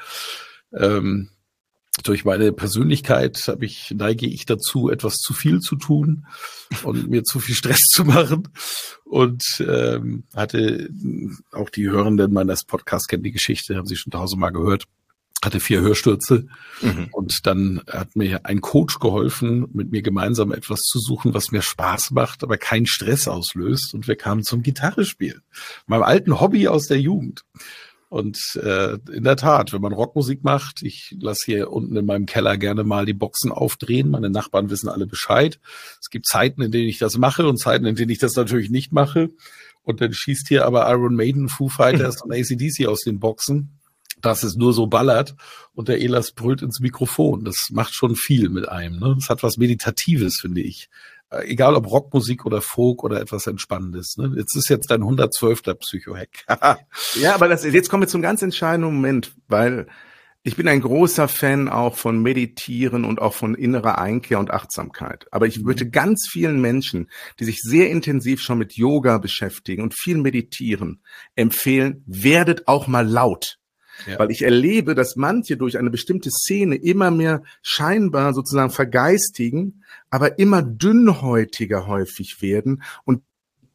ähm, 0.73 1.29
durch 2.03 2.25
meine 2.25 2.51
Persönlichkeit 2.51 3.47
habe 3.47 3.65
ich, 3.65 3.91
neige 3.95 4.27
ich 4.27 4.45
dazu, 4.45 4.89
etwas 4.89 5.15
zu 5.15 5.33
viel 5.33 5.59
zu 5.61 5.75
tun 5.77 6.27
und 6.83 7.09
mir 7.09 7.23
zu 7.23 7.39
viel 7.39 7.55
Stress 7.55 7.79
zu 7.89 8.05
machen. 8.05 8.49
Und 9.03 9.43
ähm, 9.59 10.25
hatte 10.35 10.89
auch 11.51 11.69
die 11.69 11.89
Hörenden 11.89 12.33
meines 12.33 12.65
Podcasts 12.65 13.07
kennen 13.07 13.23
die 13.23 13.31
Geschichte, 13.31 13.77
haben 13.77 13.87
sie 13.87 13.95
schon 13.95 14.11
tausendmal 14.11 14.51
gehört 14.51 14.85
hatte 15.43 15.59
vier 15.59 15.81
Hörstürze 15.81 16.47
mhm. 16.81 17.09
und 17.11 17.45
dann 17.45 17.81
hat 17.89 18.15
mir 18.15 18.45
ein 18.45 18.61
Coach 18.61 18.99
geholfen, 18.99 19.67
mit 19.71 19.91
mir 19.91 20.01
gemeinsam 20.01 20.51
etwas 20.51 20.81
zu 20.81 20.99
suchen, 20.99 21.33
was 21.33 21.51
mir 21.51 21.61
Spaß 21.61 22.11
macht, 22.11 22.43
aber 22.43 22.57
keinen 22.57 22.87
Stress 22.87 23.27
auslöst 23.27 23.93
und 23.93 24.07
wir 24.07 24.15
kamen 24.15 24.43
zum 24.43 24.63
Gitarrespielen, 24.63 25.43
meinem 25.85 26.03
alten 26.03 26.39
Hobby 26.39 26.67
aus 26.67 26.87
der 26.87 26.99
Jugend. 26.99 27.43
Und 28.09 28.39
äh, 28.63 28.97
in 29.11 29.25
der 29.25 29.35
Tat, 29.35 29.73
wenn 29.73 29.81
man 29.81 29.91
Rockmusik 29.91 30.41
macht, 30.41 30.81
ich 30.81 31.13
lasse 31.19 31.43
hier 31.45 31.71
unten 31.71 31.95
in 31.97 32.05
meinem 32.05 32.25
Keller 32.25 32.57
gerne 32.57 32.85
mal 32.85 33.05
die 33.05 33.13
Boxen 33.13 33.51
aufdrehen. 33.51 34.09
Meine 34.09 34.29
Nachbarn 34.29 34.69
wissen 34.69 34.87
alle 34.87 35.07
Bescheid. 35.07 35.59
Es 36.01 36.09
gibt 36.09 36.25
Zeiten, 36.25 36.61
in 36.61 36.71
denen 36.71 36.87
ich 36.87 36.99
das 36.99 37.17
mache 37.17 37.45
und 37.45 37.57
Zeiten, 37.57 37.85
in 37.85 37.95
denen 37.95 38.09
ich 38.09 38.19
das 38.19 38.35
natürlich 38.35 38.69
nicht 38.69 38.93
mache. 38.93 39.29
Und 39.83 39.99
dann 39.99 40.13
schießt 40.13 40.47
hier 40.47 40.65
aber 40.65 40.89
Iron 40.89 41.15
Maiden, 41.15 41.49
Foo 41.49 41.67
Fighters 41.67 42.21
und 42.23 42.31
ACDC 42.31 42.87
aus 42.87 43.01
den 43.01 43.19
Boxen 43.19 43.76
dass 44.21 44.43
es 44.43 44.55
nur 44.55 44.73
so 44.73 44.87
ballert 44.87 45.35
und 45.73 45.87
der 45.87 46.01
Elas 46.01 46.31
brüllt 46.31 46.61
ins 46.61 46.79
Mikrofon. 46.79 47.43
Das 47.43 47.67
macht 47.71 47.93
schon 47.93 48.15
viel 48.15 48.49
mit 48.49 48.67
einem. 48.67 48.99
Ne? 48.99 49.15
Das 49.19 49.29
hat 49.29 49.43
was 49.43 49.57
Meditatives, 49.57 50.39
finde 50.41 50.61
ich. 50.61 50.89
Äh, 51.29 51.45
egal 51.51 51.75
ob 51.75 51.89
Rockmusik 51.89 52.45
oder 52.45 52.61
Folk 52.61 53.03
oder 53.03 53.21
etwas 53.21 53.47
Entspannendes. 53.47 54.17
Ne? 54.17 54.33
Jetzt 54.37 54.55
ist 54.55 54.69
jetzt 54.69 54.89
dein 54.89 55.01
112. 55.01 55.61
Psycho-Hack. 55.61 56.45
ja, 57.15 57.35
aber 57.35 57.47
das, 57.47 57.63
jetzt 57.63 57.89
kommen 57.89 58.03
wir 58.03 58.07
zum 58.07 58.21
ganz 58.21 58.41
entscheidenden 58.41 58.93
Moment, 58.93 59.35
weil 59.47 59.87
ich 60.47 60.55
bin 60.55 60.69
ein 60.69 60.79
großer 60.79 61.27
Fan 61.27 61.67
auch 61.67 61.97
von 61.97 62.21
Meditieren 62.21 63.03
und 63.03 63.21
auch 63.21 63.33
von 63.33 63.53
innerer 63.53 63.97
Einkehr 63.97 64.39
und 64.39 64.49
Achtsamkeit. 64.49 65.27
Aber 65.31 65.45
ich 65.45 65.65
würde 65.65 65.83
mhm. 65.83 65.91
ganz 65.91 66.29
vielen 66.31 66.61
Menschen, 66.61 67.09
die 67.39 67.43
sich 67.43 67.59
sehr 67.61 67.89
intensiv 67.89 68.41
schon 68.41 68.57
mit 68.57 68.77
Yoga 68.77 69.17
beschäftigen 69.17 69.83
und 69.83 69.93
viel 69.99 70.17
meditieren, 70.17 71.01
empfehlen, 71.35 72.01
werdet 72.05 72.69
auch 72.69 72.87
mal 72.87 73.05
laut. 73.05 73.56
Weil 74.17 74.31
ich 74.31 74.43
erlebe, 74.43 74.95
dass 74.95 75.15
manche 75.15 75.57
durch 75.57 75.77
eine 75.77 75.89
bestimmte 75.89 76.29
Szene 76.29 76.75
immer 76.75 77.11
mehr 77.11 77.41
scheinbar 77.61 78.33
sozusagen 78.33 78.69
vergeistigen, 78.69 79.83
aber 80.09 80.39
immer 80.39 80.61
dünnhäutiger 80.61 81.87
häufig 81.87 82.41
werden 82.41 82.83
und 83.03 83.23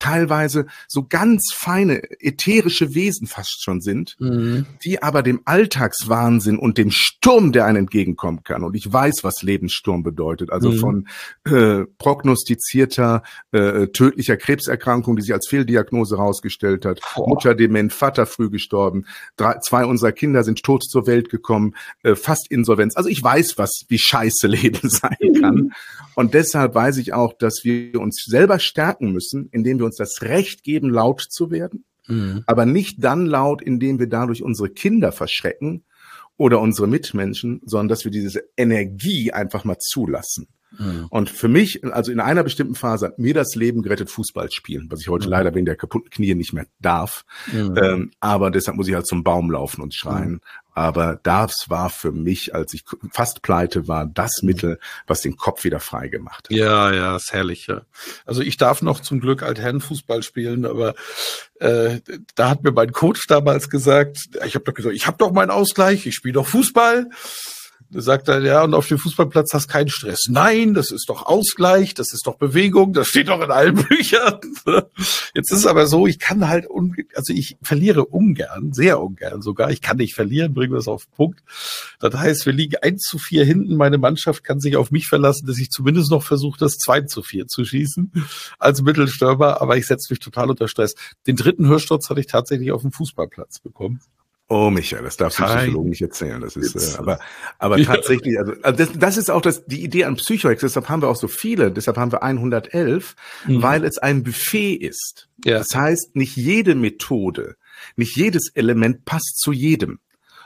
teilweise 0.03 0.67
so 0.89 1.07
ganz 1.09 1.53
feine 1.55 2.03
ätherische 2.21 2.95
Wesen 2.95 3.29
fast 3.29 3.63
schon 3.63 3.81
sind, 3.81 4.17
mhm. 4.19 4.67
die 4.85 5.01
aber 5.01 5.23
dem 5.23 5.43
Alltagswahnsinn 5.45 6.59
und 6.59 6.77
dem 6.77 6.91
Sturm, 6.91 7.53
der 7.53 7.67
einem 7.67 7.83
entgegenkommen 7.83 8.43
kann. 8.43 8.65
Und 8.65 8.75
ich 8.75 8.93
weiß, 8.93 9.23
was 9.23 9.43
Lebenssturm 9.43 10.03
bedeutet. 10.03 10.51
Also 10.51 10.73
mhm. 10.73 10.77
von 10.79 11.09
äh, 11.45 11.85
prognostizierter 11.99 13.23
äh, 13.53 13.87
tödlicher 13.89 14.37
Krebserkrankung, 14.37 15.15
die 15.15 15.23
sich 15.23 15.33
als 15.33 15.47
Fehldiagnose 15.49 16.17
herausgestellt 16.17 16.85
hat, 16.85 17.01
Boah. 17.15 17.29
Mutter 17.29 17.55
dement, 17.55 17.93
Vater 17.93 18.27
früh 18.27 18.51
gestorben, 18.51 19.05
drei, 19.37 19.59
zwei 19.61 19.85
unserer 19.85 20.13
Kinder 20.13 20.43
sind 20.43 20.63
tot 20.65 20.83
zur 20.83 21.07
Welt 21.07 21.31
gekommen, 21.31 21.75
äh, 22.03 22.17
fast 22.17 22.51
Insolvenz. 22.51 22.97
Also 22.97 23.09
ich 23.09 23.23
weiß, 23.23 23.57
was 23.57 23.85
wie 23.89 23.99
scheiße 23.99 24.47
Leben 24.49 24.89
sein 24.89 25.41
kann. 25.41 25.55
Mhm. 25.55 25.73
Und 26.15 26.35
deshalb 26.35 26.75
weiß 26.75 26.99
ich 26.99 27.13
auch, 27.15 27.33
dass 27.33 27.61
wir 27.63 28.01
uns 28.01 28.25
selber 28.27 28.59
stärken 28.59 29.13
müssen, 29.13 29.49
indem 29.51 29.79
wir 29.79 29.87
uns 29.87 29.92
das 29.97 30.23
Recht 30.23 30.63
geben, 30.65 30.91
laut 30.91 31.21
zu 31.21 31.51
werden, 31.51 31.85
mhm. 32.07 32.45
aber 32.47 32.67
nicht 32.67 33.03
dann 33.03 33.27
laut, 33.27 33.63
indem 33.63 33.99
wir 33.99 34.09
dadurch 34.09 34.43
unsere 34.43 34.71
Kinder 34.71 35.13
verschrecken 35.13 35.85
oder 36.37 36.61
unsere 36.61 36.89
Mitmenschen, 36.89 37.61
sondern 37.65 37.89
dass 37.89 38.05
wir 38.05 38.11
diese 38.11 38.43
Energie 38.57 39.33
einfach 39.33 39.65
mal 39.65 39.79
zulassen. 39.79 40.49
Mhm. 40.79 41.07
Und 41.11 41.31
für 41.31 41.49
mich, 41.49 41.85
also 41.85 42.13
in 42.13 42.21
einer 42.21 42.43
bestimmten 42.43 42.75
Phase 42.75 43.07
hat 43.07 43.19
mir 43.19 43.35
das 43.35 43.55
Leben 43.55 43.83
gerettet, 43.83 44.11
Fußball 44.11 44.51
spielen, 44.51 44.87
was 44.91 45.01
ich 45.01 45.09
heute 45.09 45.27
mhm. 45.27 45.33
leider 45.33 45.55
wegen 45.55 45.67
der 45.67 45.77
kaputten 45.77 46.11
Knie 46.11 46.35
nicht 46.35 46.53
mehr 46.53 46.67
darf. 46.81 47.25
Mhm. 47.53 47.77
Ähm, 47.77 48.11
aber 48.21 48.51
deshalb 48.51 48.77
muss 48.77 48.89
ich 48.89 48.95
halt 48.95 49.07
zum 49.07 49.25
Baum 49.25 49.51
laufen 49.51 49.83
und 49.83 49.95
schreien. 49.95 50.33
Mhm. 50.33 50.41
Aber 50.75 51.21
das 51.23 51.67
war 51.69 51.91
für 51.91 52.13
mich, 52.13 52.55
als 52.55 52.73
ich 52.73 52.85
fast 53.11 53.43
pleite 53.43 53.89
war, 53.89 54.07
das 54.07 54.41
mhm. 54.41 54.47
Mittel, 54.47 54.79
was 55.07 55.21
den 55.21 55.37
Kopf 55.37 55.65
wieder 55.65 55.81
frei 55.81 56.09
gemacht 56.09 56.49
hat. 56.49 56.57
Ja, 56.57 56.93
ja, 56.93 57.17
ist 57.17 57.33
herrlich. 57.33 57.67
Ja. 57.67 57.83
Also 58.25 58.41
ich 58.41 58.57
darf 58.57 58.81
noch 58.81 59.01
zum 59.01 59.21
Glück 59.21 59.43
Altherrenfußball 59.43 60.23
spielen, 60.23 60.65
aber 60.65 60.95
äh, 61.61 62.01
da 62.35 62.49
hat 62.49 62.63
mir 62.63 62.73
mein 62.73 62.93
Coach 62.93 63.27
damals 63.27 63.69
gesagt, 63.69 64.31
ich 64.47 64.55
habe 64.55 64.65
doch 64.65 64.75
gesagt, 64.75 64.95
ich 64.95 65.07
habe 65.07 65.19
doch 65.19 65.33
meinen 65.33 65.51
Ausgleich, 65.51 66.07
ich 66.07 66.15
spiele 66.15 66.35
doch 66.35 66.47
Fußball. 66.47 67.09
Sagt 67.95 68.29
er, 68.29 68.41
ja, 68.43 68.65
und 68.65 68.75
auf 68.75 68.89
dem 68.89 68.99
Fußballplatz 68.99 69.53
hast 69.53 69.69
keinen 69.69 69.89
Stress. 69.89 70.23
Nein, 70.29 70.75
das 70.75 70.91
ist 70.91 71.09
doch 71.09 71.27
Ausgleich, 71.27 71.95
das 71.95 72.13
ist 72.13 72.27
doch 72.27 72.37
Bewegung, 72.37 72.93
das 72.93 73.09
steht 73.09 73.29
doch 73.29 73.43
in 73.43 73.51
allen 73.51 73.75
Büchern. 73.89 74.41
Jetzt 75.35 75.53
ist 75.53 75.59
es 75.59 75.67
aber 75.67 75.87
so, 75.87 76.07
ich 76.07 76.19
kann 76.19 76.49
halt, 76.49 76.67
also 77.15 77.33
ich 77.33 77.57
verliere 77.63 78.07
ungern, 78.07 78.73
sehr 78.73 79.01
ungern 79.01 79.43
sogar. 79.43 79.71
Ich 79.71 79.83
kann 79.83 79.99
nicht 79.99 80.15
verlieren, 80.15 80.55
bringen 80.55 80.73
wir 80.73 80.79
es 80.79 80.89
auf 80.89 81.05
den 81.05 81.13
Punkt. 81.15 81.43
Das 82.01 82.15
heißt, 82.15 82.47
wir 82.47 82.53
liegen 82.53 82.77
eins 82.83 83.03
zu 83.03 83.19
vier 83.19 83.45
hinten. 83.45 83.77
Meine 83.77 83.99
Mannschaft 83.99 84.45
kann 84.45 84.61
sich 84.61 84.77
auf 84.77 84.91
mich 84.91 85.07
verlassen, 85.07 85.47
dass 85.47 85.59
ich 85.59 85.71
zumindest 85.71 86.11
noch 86.11 86.23
versuche, 86.23 86.59
das 86.59 86.79
zwei 86.79 87.03
zu 87.03 87.23
vier 87.23 87.47
zu 87.47 87.65
schießen 87.65 88.13
als 88.59 88.83
Mittelstürmer. 88.83 89.61
Aber 89.61 89.77
ich 89.77 89.87
setze 89.87 90.13
mich 90.13 90.21
total 90.21 90.51
unter 90.51 90.69
Stress. 90.69 90.95
Den 91.27 91.37
dritten 91.37 91.67
Hörsturz 91.67 92.09
hatte 92.09 92.21
ich 92.21 92.27
tatsächlich 92.27 92.73
auf 92.73 92.83
dem 92.83 92.93
Fußballplatz 92.93 93.61
bekommen. 93.61 94.01
Oh, 94.55 94.69
Michael, 94.69 95.05
das 95.05 95.17
darfst 95.17 95.39
du 95.39 95.45
Psychologen 95.45 95.89
nicht 95.89 96.03
erzählen. 96.03 96.39
Das 96.39 96.57
ist, 96.57 96.95
äh, 96.95 96.99
aber, 96.99 97.19
aber 97.59 97.79
ja. 97.79 97.87
tatsächlich, 97.87 98.39
also, 98.39 98.53
also 98.61 98.85
das, 98.85 98.93
das 98.99 99.17
ist 99.17 99.31
auch 99.31 99.41
das, 99.41 99.65
die 99.65 99.83
Idee 99.83 100.05
an 100.05 100.17
Psychoex. 100.17 100.61
Deshalb 100.61 100.91
haben 100.91 101.01
wir 101.01 101.09
auch 101.09 101.17
so 101.17 101.27
viele. 101.27 101.73
Deshalb 101.73 101.97
haben 101.97 102.13
wir 102.13 102.23
111, 102.23 103.17
mhm. 103.47 103.63
weil 103.63 103.83
es 103.83 103.97
ein 103.97 104.23
Buffet 104.23 104.75
ist. 104.75 105.31
Ja. 105.47 105.57
Das 105.57 105.75
heißt, 105.75 106.17
nicht 106.17 106.37
jede 106.37 106.75
Methode, 106.75 107.57
nicht 107.97 108.15
jedes 108.15 108.51
Element 108.55 109.07
passt 109.07 109.39
zu 109.39 109.53
jedem. 109.53 110.01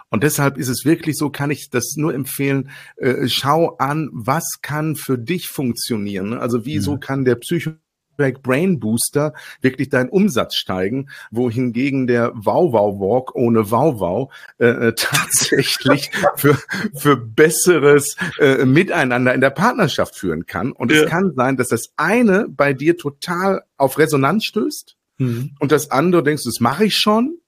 Und 0.09 0.23
deshalb 0.23 0.57
ist 0.57 0.69
es 0.69 0.85
wirklich 0.85 1.16
so, 1.16 1.31
kann 1.31 1.51
ich 1.51 1.69
das 1.71 1.95
nur 1.97 2.14
empfehlen, 2.14 2.71
äh, 2.99 3.27
schau 3.27 3.75
an, 3.79 4.09
was 4.12 4.61
kann 4.62 4.95
für 4.95 5.19
dich 5.19 5.49
funktionieren. 5.49 6.33
Also 6.33 6.64
wieso 6.64 6.95
mhm. 6.95 7.01
kann 7.01 7.25
der 7.25 7.35
Psycho 7.35 7.73
Brain 8.16 8.81
Booster 8.81 9.33
wirklich 9.61 9.88
deinen 9.88 10.09
Umsatz 10.09 10.57
steigen, 10.57 11.09
wohingegen 11.31 12.07
der 12.07 12.33
Wow 12.35 12.72
Wow 12.72 13.00
Walk 13.00 13.35
ohne 13.35 13.70
Wow 13.70 14.00
Wow 14.00 14.35
äh, 14.59 14.66
äh 14.66 14.94
tatsächlich 14.96 16.11
für, 16.37 16.59
für 16.94 17.16
besseres 17.16 18.16
äh, 18.38 18.64
Miteinander 18.64 19.35
in 19.35 19.40
der 19.40 19.50
Partnerschaft 19.50 20.16
führen 20.16 20.46
kann. 20.46 20.72
Und 20.72 20.92
ja. 20.92 21.02
es 21.02 21.11
kann 21.11 21.33
sein, 21.35 21.57
dass 21.57 21.68
das 21.68 21.92
eine 21.96 22.46
bei 22.48 22.72
dir 22.72 22.96
total 22.96 23.62
auf 23.76 23.98
Resonanz 23.98 24.44
stößt 24.44 24.96
mhm. 25.18 25.55
und 25.59 25.72
das 25.72 25.90
andere 25.90 26.22
denkst, 26.22 26.44
das 26.44 26.61
mache 26.61 26.87
ich 26.87 26.96
schon. 26.96 27.38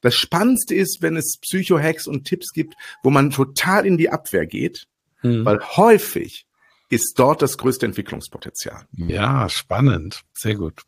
Das 0.00 0.14
Spannendste 0.14 0.74
ist, 0.74 1.00
wenn 1.00 1.16
es 1.16 1.38
Psycho-Hacks 1.40 2.06
und 2.06 2.24
Tipps 2.24 2.52
gibt, 2.52 2.74
wo 3.02 3.10
man 3.10 3.30
total 3.30 3.86
in 3.86 3.96
die 3.96 4.10
Abwehr 4.10 4.46
geht, 4.46 4.86
mhm. 5.22 5.44
weil 5.44 5.60
häufig 5.60 6.46
ist 6.88 7.18
dort 7.18 7.42
das 7.42 7.58
größte 7.58 7.86
Entwicklungspotenzial. 7.86 8.86
Ja, 8.92 9.48
spannend. 9.48 10.22
Sehr 10.32 10.54
gut. 10.56 10.82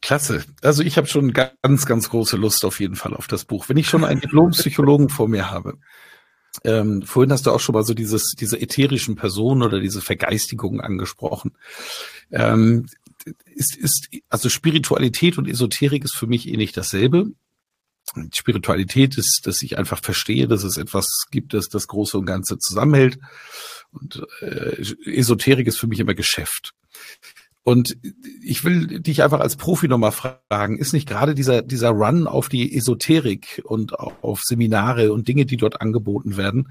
Klasse. 0.00 0.44
Also 0.62 0.82
ich 0.82 0.98
habe 0.98 1.06
schon 1.06 1.32
ganz, 1.32 1.86
ganz 1.86 2.10
große 2.10 2.36
Lust 2.36 2.64
auf 2.64 2.78
jeden 2.78 2.96
Fall 2.96 3.14
auf 3.14 3.26
das 3.26 3.46
Buch. 3.46 3.68
Wenn 3.68 3.78
ich 3.78 3.88
schon 3.88 4.04
einen 4.04 4.20
Diplompsychologen 4.20 5.08
vor 5.08 5.28
mir 5.28 5.50
habe. 5.50 5.78
Ähm, 6.62 7.02
vorhin 7.02 7.32
hast 7.32 7.46
du 7.46 7.50
auch 7.50 7.58
schon 7.58 7.72
mal 7.72 7.84
so 7.84 7.94
dieses, 7.94 8.34
diese 8.38 8.60
ätherischen 8.60 9.16
Personen 9.16 9.62
oder 9.62 9.80
diese 9.80 10.00
Vergeistigungen 10.00 10.80
angesprochen. 10.80 11.56
Ähm, 12.30 12.86
ist, 13.54 13.76
ist, 13.76 14.08
also 14.28 14.48
Spiritualität 14.48 15.38
und 15.38 15.48
Esoterik 15.48 16.04
ist 16.04 16.14
für 16.14 16.26
mich 16.26 16.48
eh 16.48 16.56
nicht 16.56 16.76
dasselbe. 16.76 17.32
Spiritualität 18.32 19.16
ist, 19.16 19.42
dass 19.44 19.62
ich 19.62 19.78
einfach 19.78 20.00
verstehe, 20.02 20.46
dass 20.46 20.62
es 20.62 20.76
etwas 20.76 21.26
gibt, 21.30 21.54
das 21.54 21.68
das 21.68 21.88
Große 21.88 22.18
und 22.18 22.26
Ganze 22.26 22.58
zusammenhält. 22.58 23.18
Und 23.92 24.22
äh, 24.40 24.82
Esoterik 25.06 25.66
ist 25.66 25.78
für 25.78 25.86
mich 25.86 26.00
immer 26.00 26.14
Geschäft. 26.14 26.74
Und 27.62 27.96
ich 28.42 28.62
will 28.64 29.00
dich 29.00 29.22
einfach 29.22 29.40
als 29.40 29.56
Profi 29.56 29.88
nochmal 29.88 30.12
fragen, 30.12 30.76
ist 30.76 30.92
nicht 30.92 31.08
gerade 31.08 31.34
dieser, 31.34 31.62
dieser 31.62 31.90
Run 31.90 32.26
auf 32.26 32.50
die 32.50 32.76
Esoterik 32.76 33.62
und 33.64 33.98
auf 33.98 34.42
Seminare 34.42 35.12
und 35.14 35.28
Dinge, 35.28 35.46
die 35.46 35.56
dort 35.56 35.80
angeboten 35.80 36.36
werden, 36.36 36.70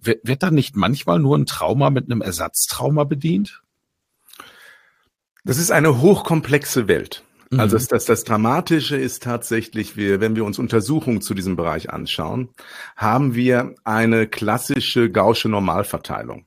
wird, 0.00 0.26
wird 0.26 0.42
dann 0.42 0.54
nicht 0.54 0.76
manchmal 0.76 1.18
nur 1.18 1.36
ein 1.36 1.44
Trauma 1.44 1.90
mit 1.90 2.06
einem 2.06 2.22
Ersatztrauma 2.22 3.04
bedient? 3.04 3.62
Das 5.44 5.58
ist 5.58 5.70
eine 5.70 6.00
hochkomplexe 6.00 6.88
Welt. 6.88 7.22
Also 7.52 7.76
mhm. 7.76 7.78
das, 7.78 7.88
das, 7.88 8.04
das 8.04 8.24
Dramatische 8.24 8.96
ist 8.96 9.24
tatsächlich, 9.24 9.96
wir, 9.96 10.20
wenn 10.20 10.36
wir 10.36 10.44
uns 10.44 10.58
Untersuchungen 10.58 11.20
zu 11.20 11.34
diesem 11.34 11.56
Bereich 11.56 11.90
anschauen, 11.90 12.50
haben 12.96 13.34
wir 13.34 13.74
eine 13.82 14.28
klassische 14.28 15.10
gausche 15.10 15.48
Normalverteilung. 15.48 16.46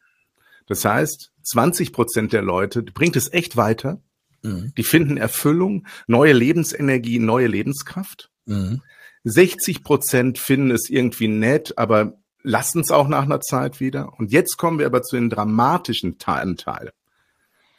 Das 0.65 0.85
heißt, 0.85 1.31
20 1.43 1.91
Prozent 1.91 2.31
der 2.31 2.41
Leute 2.41 2.83
bringt 2.83 3.17
es 3.17 3.31
echt 3.33 3.57
weiter. 3.57 4.01
Mhm. 4.43 4.73
Die 4.77 4.83
finden 4.83 5.17
Erfüllung, 5.17 5.87
neue 6.07 6.33
Lebensenergie, 6.33 7.19
neue 7.19 7.47
Lebenskraft. 7.47 8.29
Mhm. 8.45 8.81
60 9.25 9.83
Prozent 9.83 10.37
finden 10.37 10.71
es 10.71 10.89
irgendwie 10.89 11.27
nett, 11.27 11.77
aber 11.77 12.17
lassen 12.43 12.81
es 12.81 12.91
auch 12.91 13.07
nach 13.07 13.23
einer 13.23 13.41
Zeit 13.41 13.79
wieder. 13.79 14.13
Und 14.17 14.31
jetzt 14.31 14.57
kommen 14.57 14.79
wir 14.79 14.85
aber 14.85 15.01
zu 15.01 15.15
den 15.17 15.29
dramatischen 15.29 16.17
Teilen. 16.17 16.57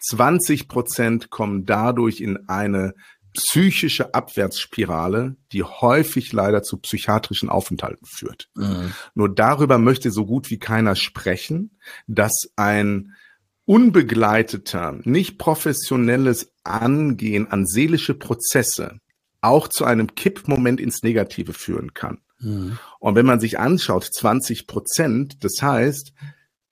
20 0.01 0.69
Prozent 0.69 1.31
kommen 1.31 1.65
dadurch 1.65 2.21
in 2.21 2.49
eine 2.49 2.95
psychische 3.35 4.14
Abwärtsspirale, 4.14 5.37
die 5.53 5.64
häufig 5.64 6.33
leider 6.33 6.62
zu 6.62 6.79
psychiatrischen 6.79 7.49
Aufenthalten 7.49 8.07
führt. 8.07 8.49
Mhm. 8.55 8.92
Nur 9.14 9.35
darüber 9.35 9.79
möchte 9.79 10.11
so 10.11 10.25
gut 10.25 10.51
wie 10.51 10.59
keiner 10.59 10.97
sprechen, 10.97 11.77
dass 12.07 12.33
ein 12.57 13.14
unbegleiteter, 13.66 15.01
nicht 15.05 15.38
professionelles 15.38 16.53
Angehen 16.62 17.51
an 17.51 17.66
seelische 17.66 18.14
Prozesse 18.14 19.01
auch 19.40 19.68
zu 19.68 19.85
einem 19.85 20.14
Kippmoment 20.14 20.81
ins 20.81 21.03
Negative 21.03 21.53
führen 21.53 21.92
kann. 21.92 22.18
Mhm. 22.38 22.79
Und 22.99 23.14
wenn 23.14 23.27
man 23.27 23.40
sich 23.40 23.59
anschaut, 23.59 24.05
20 24.05 24.66
Prozent, 24.66 25.44
das 25.44 25.61
heißt, 25.61 26.12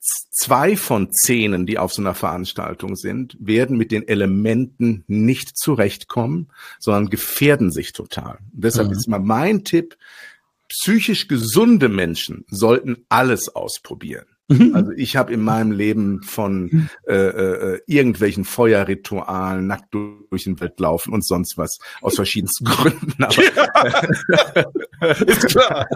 zwei 0.02 0.76
von 0.76 1.12
zehnen, 1.12 1.66
die 1.66 1.78
auf 1.78 1.92
so 1.92 2.02
einer 2.02 2.14
Veranstaltung 2.14 2.96
sind, 2.96 3.36
werden 3.38 3.76
mit 3.76 3.92
den 3.92 4.06
Elementen 4.06 5.04
nicht 5.06 5.56
zurechtkommen, 5.56 6.48
sondern 6.78 7.08
gefährden 7.08 7.70
sich 7.70 7.92
total. 7.92 8.38
Und 8.52 8.64
deshalb 8.64 8.88
mhm. 8.88 8.94
ist 8.94 9.08
mal 9.08 9.20
mein 9.20 9.64
Tipp, 9.64 9.96
psychisch 10.68 11.28
gesunde 11.28 11.88
Menschen 11.88 12.44
sollten 12.48 13.04
alles 13.08 13.54
ausprobieren. 13.54 14.26
Mhm. 14.58 14.74
Also 14.74 14.92
ich 14.92 15.16
habe 15.16 15.32
in 15.32 15.42
meinem 15.42 15.72
Leben 15.72 16.22
von 16.22 16.64
mhm. 16.64 16.88
äh, 17.06 17.14
äh, 17.14 17.80
irgendwelchen 17.86 18.44
Feuerritualen, 18.44 19.66
nackt 19.66 19.94
durch 19.94 20.44
den 20.44 20.60
Welt 20.60 20.78
laufen 20.78 21.12
und 21.12 21.24
sonst 21.24 21.56
was 21.56 21.78
aus 22.00 22.16
verschiedensten 22.16 22.64
Gründen. 22.66 23.22
Aber 23.22 23.42
ja, 23.42 25.14
ist 25.26 25.46
klar. 25.46 25.86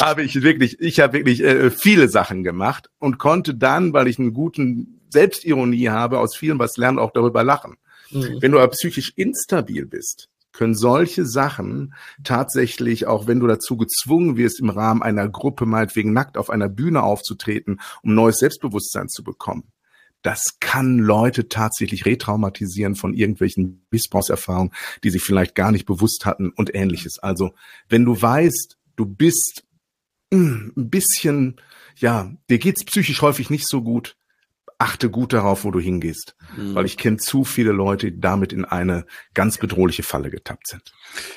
habe 0.00 0.22
ich 0.22 0.42
wirklich, 0.42 0.80
ich 0.80 1.00
habe 1.00 1.14
wirklich 1.14 1.42
äh, 1.42 1.70
viele 1.70 2.08
Sachen 2.08 2.42
gemacht 2.42 2.90
und 2.98 3.18
konnte 3.18 3.54
dann, 3.54 3.92
weil 3.92 4.08
ich 4.08 4.18
einen 4.18 4.32
guten 4.32 5.00
Selbstironie 5.10 5.88
habe, 5.88 6.18
aus 6.18 6.36
vielem 6.36 6.58
was 6.58 6.76
lernen, 6.76 6.98
auch 6.98 7.12
darüber 7.12 7.44
lachen. 7.44 7.76
Mhm. 8.10 8.38
Wenn 8.40 8.52
du 8.52 8.58
aber 8.58 8.68
psychisch 8.68 9.12
instabil 9.16 9.86
bist, 9.86 10.29
können 10.52 10.74
solche 10.74 11.26
Sachen 11.26 11.94
tatsächlich, 12.24 13.06
auch 13.06 13.26
wenn 13.26 13.40
du 13.40 13.46
dazu 13.46 13.76
gezwungen 13.76 14.36
wirst, 14.36 14.60
im 14.60 14.70
Rahmen 14.70 15.02
einer 15.02 15.28
Gruppe 15.28 15.66
meinetwegen 15.66 16.12
nackt 16.12 16.36
auf 16.36 16.50
einer 16.50 16.68
Bühne 16.68 17.02
aufzutreten, 17.02 17.80
um 18.02 18.14
neues 18.14 18.38
Selbstbewusstsein 18.38 19.08
zu 19.08 19.22
bekommen, 19.22 19.72
das 20.22 20.58
kann 20.60 20.98
Leute 20.98 21.48
tatsächlich 21.48 22.04
retraumatisieren 22.04 22.94
von 22.94 23.14
irgendwelchen 23.14 23.86
Missbrauchserfahrungen, 23.90 24.72
die 25.02 25.10
sie 25.10 25.18
vielleicht 25.18 25.54
gar 25.54 25.72
nicht 25.72 25.86
bewusst 25.86 26.26
hatten 26.26 26.50
und 26.50 26.74
ähnliches. 26.74 27.18
Also, 27.18 27.54
wenn 27.88 28.04
du 28.04 28.20
weißt, 28.20 28.76
du 28.96 29.06
bist 29.06 29.64
hm, 30.32 30.72
ein 30.76 30.90
bisschen, 30.90 31.60
ja, 31.96 32.32
dir 32.50 32.58
geht's 32.58 32.84
psychisch 32.84 33.22
häufig 33.22 33.50
nicht 33.50 33.66
so 33.66 33.82
gut, 33.82 34.16
achte 34.80 35.10
gut 35.10 35.34
darauf, 35.34 35.64
wo 35.64 35.70
du 35.70 35.78
hingehst, 35.78 36.34
mhm. 36.56 36.74
weil 36.74 36.86
ich 36.86 36.96
kenne 36.96 37.18
zu 37.18 37.44
viele 37.44 37.72
Leute, 37.72 38.10
die 38.10 38.20
damit 38.20 38.50
in 38.52 38.64
eine 38.64 39.04
ganz 39.34 39.58
bedrohliche 39.58 40.02
Falle 40.02 40.30
getappt 40.30 40.68
sind. 40.68 40.94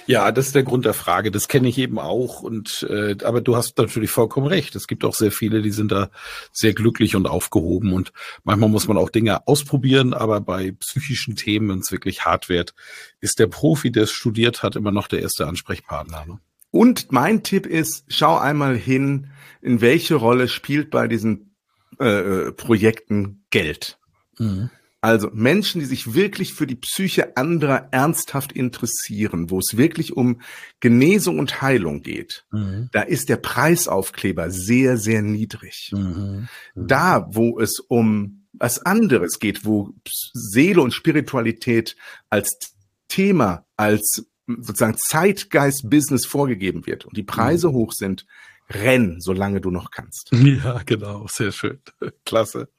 Ja, 0.07 0.31
das 0.31 0.47
ist 0.47 0.55
der 0.55 0.63
Grund 0.63 0.85
der 0.85 0.93
Frage. 0.93 1.29
Das 1.29 1.49
kenne 1.49 1.67
ich 1.67 1.77
eben 1.77 1.99
auch. 1.99 2.41
Und 2.41 2.87
äh, 2.89 3.17
aber 3.23 3.41
du 3.41 3.57
hast 3.57 3.77
natürlich 3.77 4.11
vollkommen 4.11 4.47
recht. 4.47 4.75
Es 4.75 4.87
gibt 4.87 5.03
auch 5.03 5.13
sehr 5.13 5.31
viele, 5.31 5.61
die 5.61 5.71
sind 5.71 5.91
da 5.91 6.09
sehr 6.53 6.73
glücklich 6.73 7.17
und 7.17 7.27
aufgehoben. 7.27 7.91
Und 7.91 8.13
manchmal 8.45 8.69
muss 8.69 8.87
man 8.87 8.97
auch 8.97 9.09
Dinge 9.09 9.45
ausprobieren. 9.45 10.13
Aber 10.13 10.39
bei 10.39 10.71
psychischen 10.79 11.35
Themen, 11.35 11.67
wenn 11.67 11.79
es 11.79 11.91
wirklich 11.91 12.23
hart 12.23 12.47
wird, 12.47 12.73
ist 13.19 13.39
der 13.39 13.47
Profi, 13.47 13.91
der 13.91 14.03
es 14.03 14.11
studiert 14.11 14.63
hat, 14.63 14.77
immer 14.77 14.91
noch 14.91 15.09
der 15.09 15.21
erste 15.21 15.47
Ansprechpartner. 15.47 16.25
Ne? 16.25 16.39
Und 16.71 17.11
mein 17.11 17.43
Tipp 17.43 17.65
ist, 17.65 18.05
schau 18.07 18.37
einmal 18.37 18.77
hin, 18.77 19.31
in 19.61 19.81
welche 19.81 20.15
Rolle 20.15 20.47
spielt 20.47 20.91
bei 20.91 21.07
diesen 21.07 21.52
äh, 21.99 22.51
Projekten 22.51 23.45
Geld. 23.49 23.97
Mhm. 24.37 24.69
Also 25.03 25.29
Menschen, 25.33 25.81
die 25.81 25.85
sich 25.85 26.13
wirklich 26.13 26.53
für 26.53 26.65
die 26.65 26.77
Psyche 26.77 27.35
anderer 27.35 27.89
ernsthaft 27.91 28.53
interessieren, 28.53 29.49
wo 29.49 29.59
es 29.59 29.75
wirklich 29.75 30.15
um 30.15 30.39
Genesung 30.79 31.39
und 31.39 31.61
Heilung 31.61 32.03
geht, 32.03 32.45
mhm. 32.51 32.87
da 32.93 33.01
ist 33.01 33.27
der 33.27 33.35
Preisaufkleber 33.35 34.49
sehr, 34.49 34.95
sehr 34.95 35.21
niedrig. 35.21 35.91
Mhm. 35.91 35.99
mhm. 35.99 36.87
Da, 36.87 37.27
wo 37.29 37.59
es 37.59 37.79
um 37.79 38.45
was 38.53 38.85
anderes 38.85 39.39
geht, 39.39 39.65
wo 39.65 39.93
Seele 40.33 40.81
und 40.81 40.93
Spiritualität 40.93 41.97
als 42.29 42.73
Thema, 43.09 43.65
als 43.75 44.25
sozusagen 44.47 44.97
Zeitgeist-Business 44.97 46.25
vorgegeben 46.25 46.85
wird 46.85 47.03
und 47.03 47.17
die 47.17 47.23
Preise 47.23 47.69
mhm. 47.69 47.73
hoch 47.73 47.91
sind, 47.91 48.25
renn, 48.69 49.19
solange 49.19 49.61
du 49.61 49.71
noch 49.71 49.91
kannst. 49.91 50.31
Ja, 50.63 50.81
genau, 50.85 51.25
sehr 51.27 51.51
schön. 51.51 51.79
Klasse. 52.25 52.69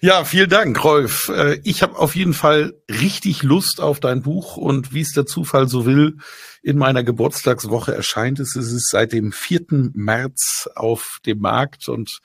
Ja, 0.00 0.24
vielen 0.24 0.50
Dank, 0.50 0.82
Rolf. 0.82 1.28
Äh, 1.28 1.60
ich 1.64 1.82
habe 1.82 1.98
auf 1.98 2.16
jeden 2.16 2.32
Fall 2.32 2.74
richtig 2.88 3.42
Lust 3.42 3.80
auf 3.80 4.00
dein 4.00 4.22
Buch 4.22 4.56
und 4.56 4.92
wie 4.92 5.00
es 5.00 5.12
der 5.12 5.26
Zufall 5.26 5.68
so 5.68 5.84
will, 5.84 6.16
in 6.62 6.78
meiner 6.78 7.02
Geburtstagswoche 7.02 7.94
erscheint 7.94 8.40
es. 8.40 8.56
Es 8.56 8.72
ist 8.72 8.90
seit 8.90 9.12
dem 9.12 9.32
4. 9.32 9.90
März 9.94 10.68
auf 10.74 11.18
dem 11.26 11.40
Markt 11.40 11.88
und 11.88 12.20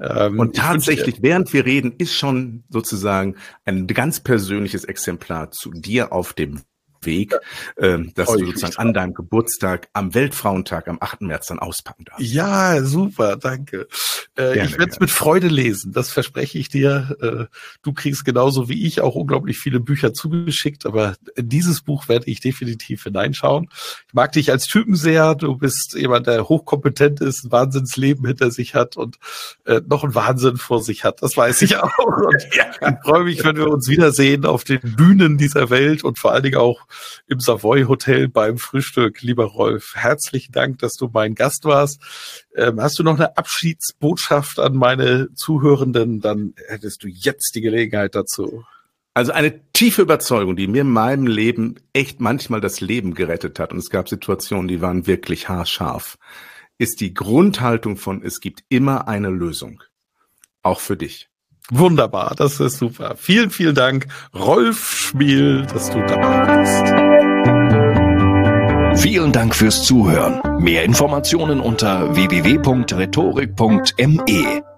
ähm, 0.00 0.38
und 0.38 0.56
tatsächlich, 0.56 1.22
während 1.22 1.52
wir 1.52 1.64
reden, 1.64 1.92
ist 1.98 2.14
schon 2.14 2.64
sozusagen 2.68 3.36
ein 3.64 3.86
ganz 3.86 4.20
persönliches 4.20 4.84
Exemplar 4.84 5.50
zu 5.50 5.70
dir 5.70 6.12
auf 6.12 6.32
dem 6.32 6.62
Weg, 7.06 7.34
ähm, 7.78 8.12
dass 8.14 8.30
du 8.32 8.46
sozusagen 8.46 8.76
an 8.76 8.94
deinem 8.94 9.14
Geburtstag 9.14 9.88
am 9.92 10.14
Weltfrauentag 10.14 10.88
am 10.88 10.98
8. 11.00 11.22
März 11.22 11.46
dann 11.46 11.58
auspacken 11.58 12.04
darfst. 12.04 12.24
Ja, 12.24 12.82
super, 12.82 13.36
danke. 13.36 13.88
Äh, 14.34 14.54
gerne, 14.54 14.64
ich 14.64 14.78
werde 14.78 14.92
es 14.92 15.00
mit 15.00 15.10
Freude 15.10 15.48
lesen, 15.48 15.92
das 15.92 16.10
verspreche 16.10 16.58
ich 16.58 16.68
dir. 16.68 17.16
Äh, 17.20 17.56
du 17.82 17.92
kriegst 17.92 18.24
genauso 18.24 18.68
wie 18.68 18.86
ich 18.86 19.00
auch 19.00 19.14
unglaublich 19.14 19.58
viele 19.58 19.80
Bücher 19.80 20.14
zugeschickt, 20.14 20.86
aber 20.86 21.16
dieses 21.36 21.82
Buch 21.82 22.08
werde 22.08 22.30
ich 22.30 22.40
definitiv 22.40 23.04
hineinschauen. 23.04 23.68
Ich 24.08 24.14
mag 24.14 24.32
dich 24.32 24.50
als 24.50 24.66
Typen 24.66 24.94
sehr. 24.94 25.34
Du 25.34 25.56
bist 25.56 25.94
jemand, 25.94 26.26
der 26.26 26.48
hochkompetent 26.48 27.20
ist, 27.20 27.44
ein 27.44 27.52
Wahnsinnsleben 27.52 28.26
hinter 28.26 28.50
sich 28.50 28.74
hat 28.74 28.96
und 28.96 29.18
äh, 29.64 29.80
noch 29.86 30.04
einen 30.04 30.14
Wahnsinn 30.14 30.56
vor 30.56 30.82
sich 30.82 31.04
hat. 31.04 31.22
Das 31.22 31.36
weiß 31.36 31.62
ich 31.62 31.76
auch. 31.76 31.90
Und 31.98 32.36
ich 32.36 32.96
freue 33.04 33.24
mich, 33.24 33.44
wenn 33.44 33.56
wir 33.56 33.68
uns 33.68 33.88
wiedersehen 33.88 34.44
auf 34.44 34.64
den 34.64 34.80
Bühnen 34.80 35.38
dieser 35.38 35.70
Welt 35.70 36.04
und 36.04 36.18
vor 36.18 36.32
allen 36.32 36.42
Dingen 36.42 36.56
auch 36.56 36.86
im 37.26 37.40
Savoy 37.40 37.84
Hotel 37.84 38.28
beim 38.28 38.58
Frühstück. 38.58 39.22
Lieber 39.22 39.44
Rolf, 39.44 39.94
herzlichen 39.94 40.52
Dank, 40.52 40.78
dass 40.78 40.94
du 40.94 41.10
mein 41.12 41.34
Gast 41.34 41.64
warst. 41.64 42.00
Ähm, 42.56 42.80
hast 42.80 42.98
du 42.98 43.02
noch 43.02 43.16
eine 43.16 43.36
Abschiedsbotschaft 43.36 44.58
an 44.58 44.76
meine 44.76 45.28
Zuhörenden? 45.34 46.20
Dann 46.20 46.54
hättest 46.68 47.02
du 47.04 47.08
jetzt 47.08 47.54
die 47.54 47.60
Gelegenheit 47.60 48.14
dazu. 48.14 48.64
Also 49.14 49.32
eine 49.32 49.60
tiefe 49.72 50.02
Überzeugung, 50.02 50.56
die 50.56 50.66
mir 50.66 50.82
in 50.82 50.90
meinem 50.90 51.26
Leben 51.26 51.74
echt 51.92 52.20
manchmal 52.20 52.62
das 52.62 52.80
Leben 52.80 53.14
gerettet 53.14 53.58
hat, 53.58 53.72
und 53.72 53.78
es 53.78 53.90
gab 53.90 54.08
Situationen, 54.08 54.68
die 54.68 54.80
waren 54.80 55.06
wirklich 55.06 55.50
haarscharf, 55.50 56.16
ist 56.78 57.00
die 57.00 57.12
Grundhaltung 57.12 57.96
von, 57.96 58.22
es 58.22 58.40
gibt 58.40 58.64
immer 58.70 59.08
eine 59.08 59.28
Lösung. 59.28 59.82
Auch 60.62 60.80
für 60.80 60.96
dich. 60.96 61.28
Wunderbar, 61.74 62.34
das 62.36 62.60
ist 62.60 62.76
super. 62.76 63.14
Vielen, 63.16 63.48
vielen 63.48 63.74
Dank, 63.74 64.06
Rolf 64.34 64.90
Schmiel, 64.90 65.66
dass 65.72 65.90
du 65.90 66.00
dabei 66.00 66.60
bist. 66.60 66.84
Vielen 69.02 69.32
Dank 69.32 69.54
fürs 69.54 69.82
Zuhören. 69.82 70.42
Mehr 70.62 70.84
Informationen 70.84 71.60
unter 71.60 72.14
www.rhetorik.me. 72.14 74.71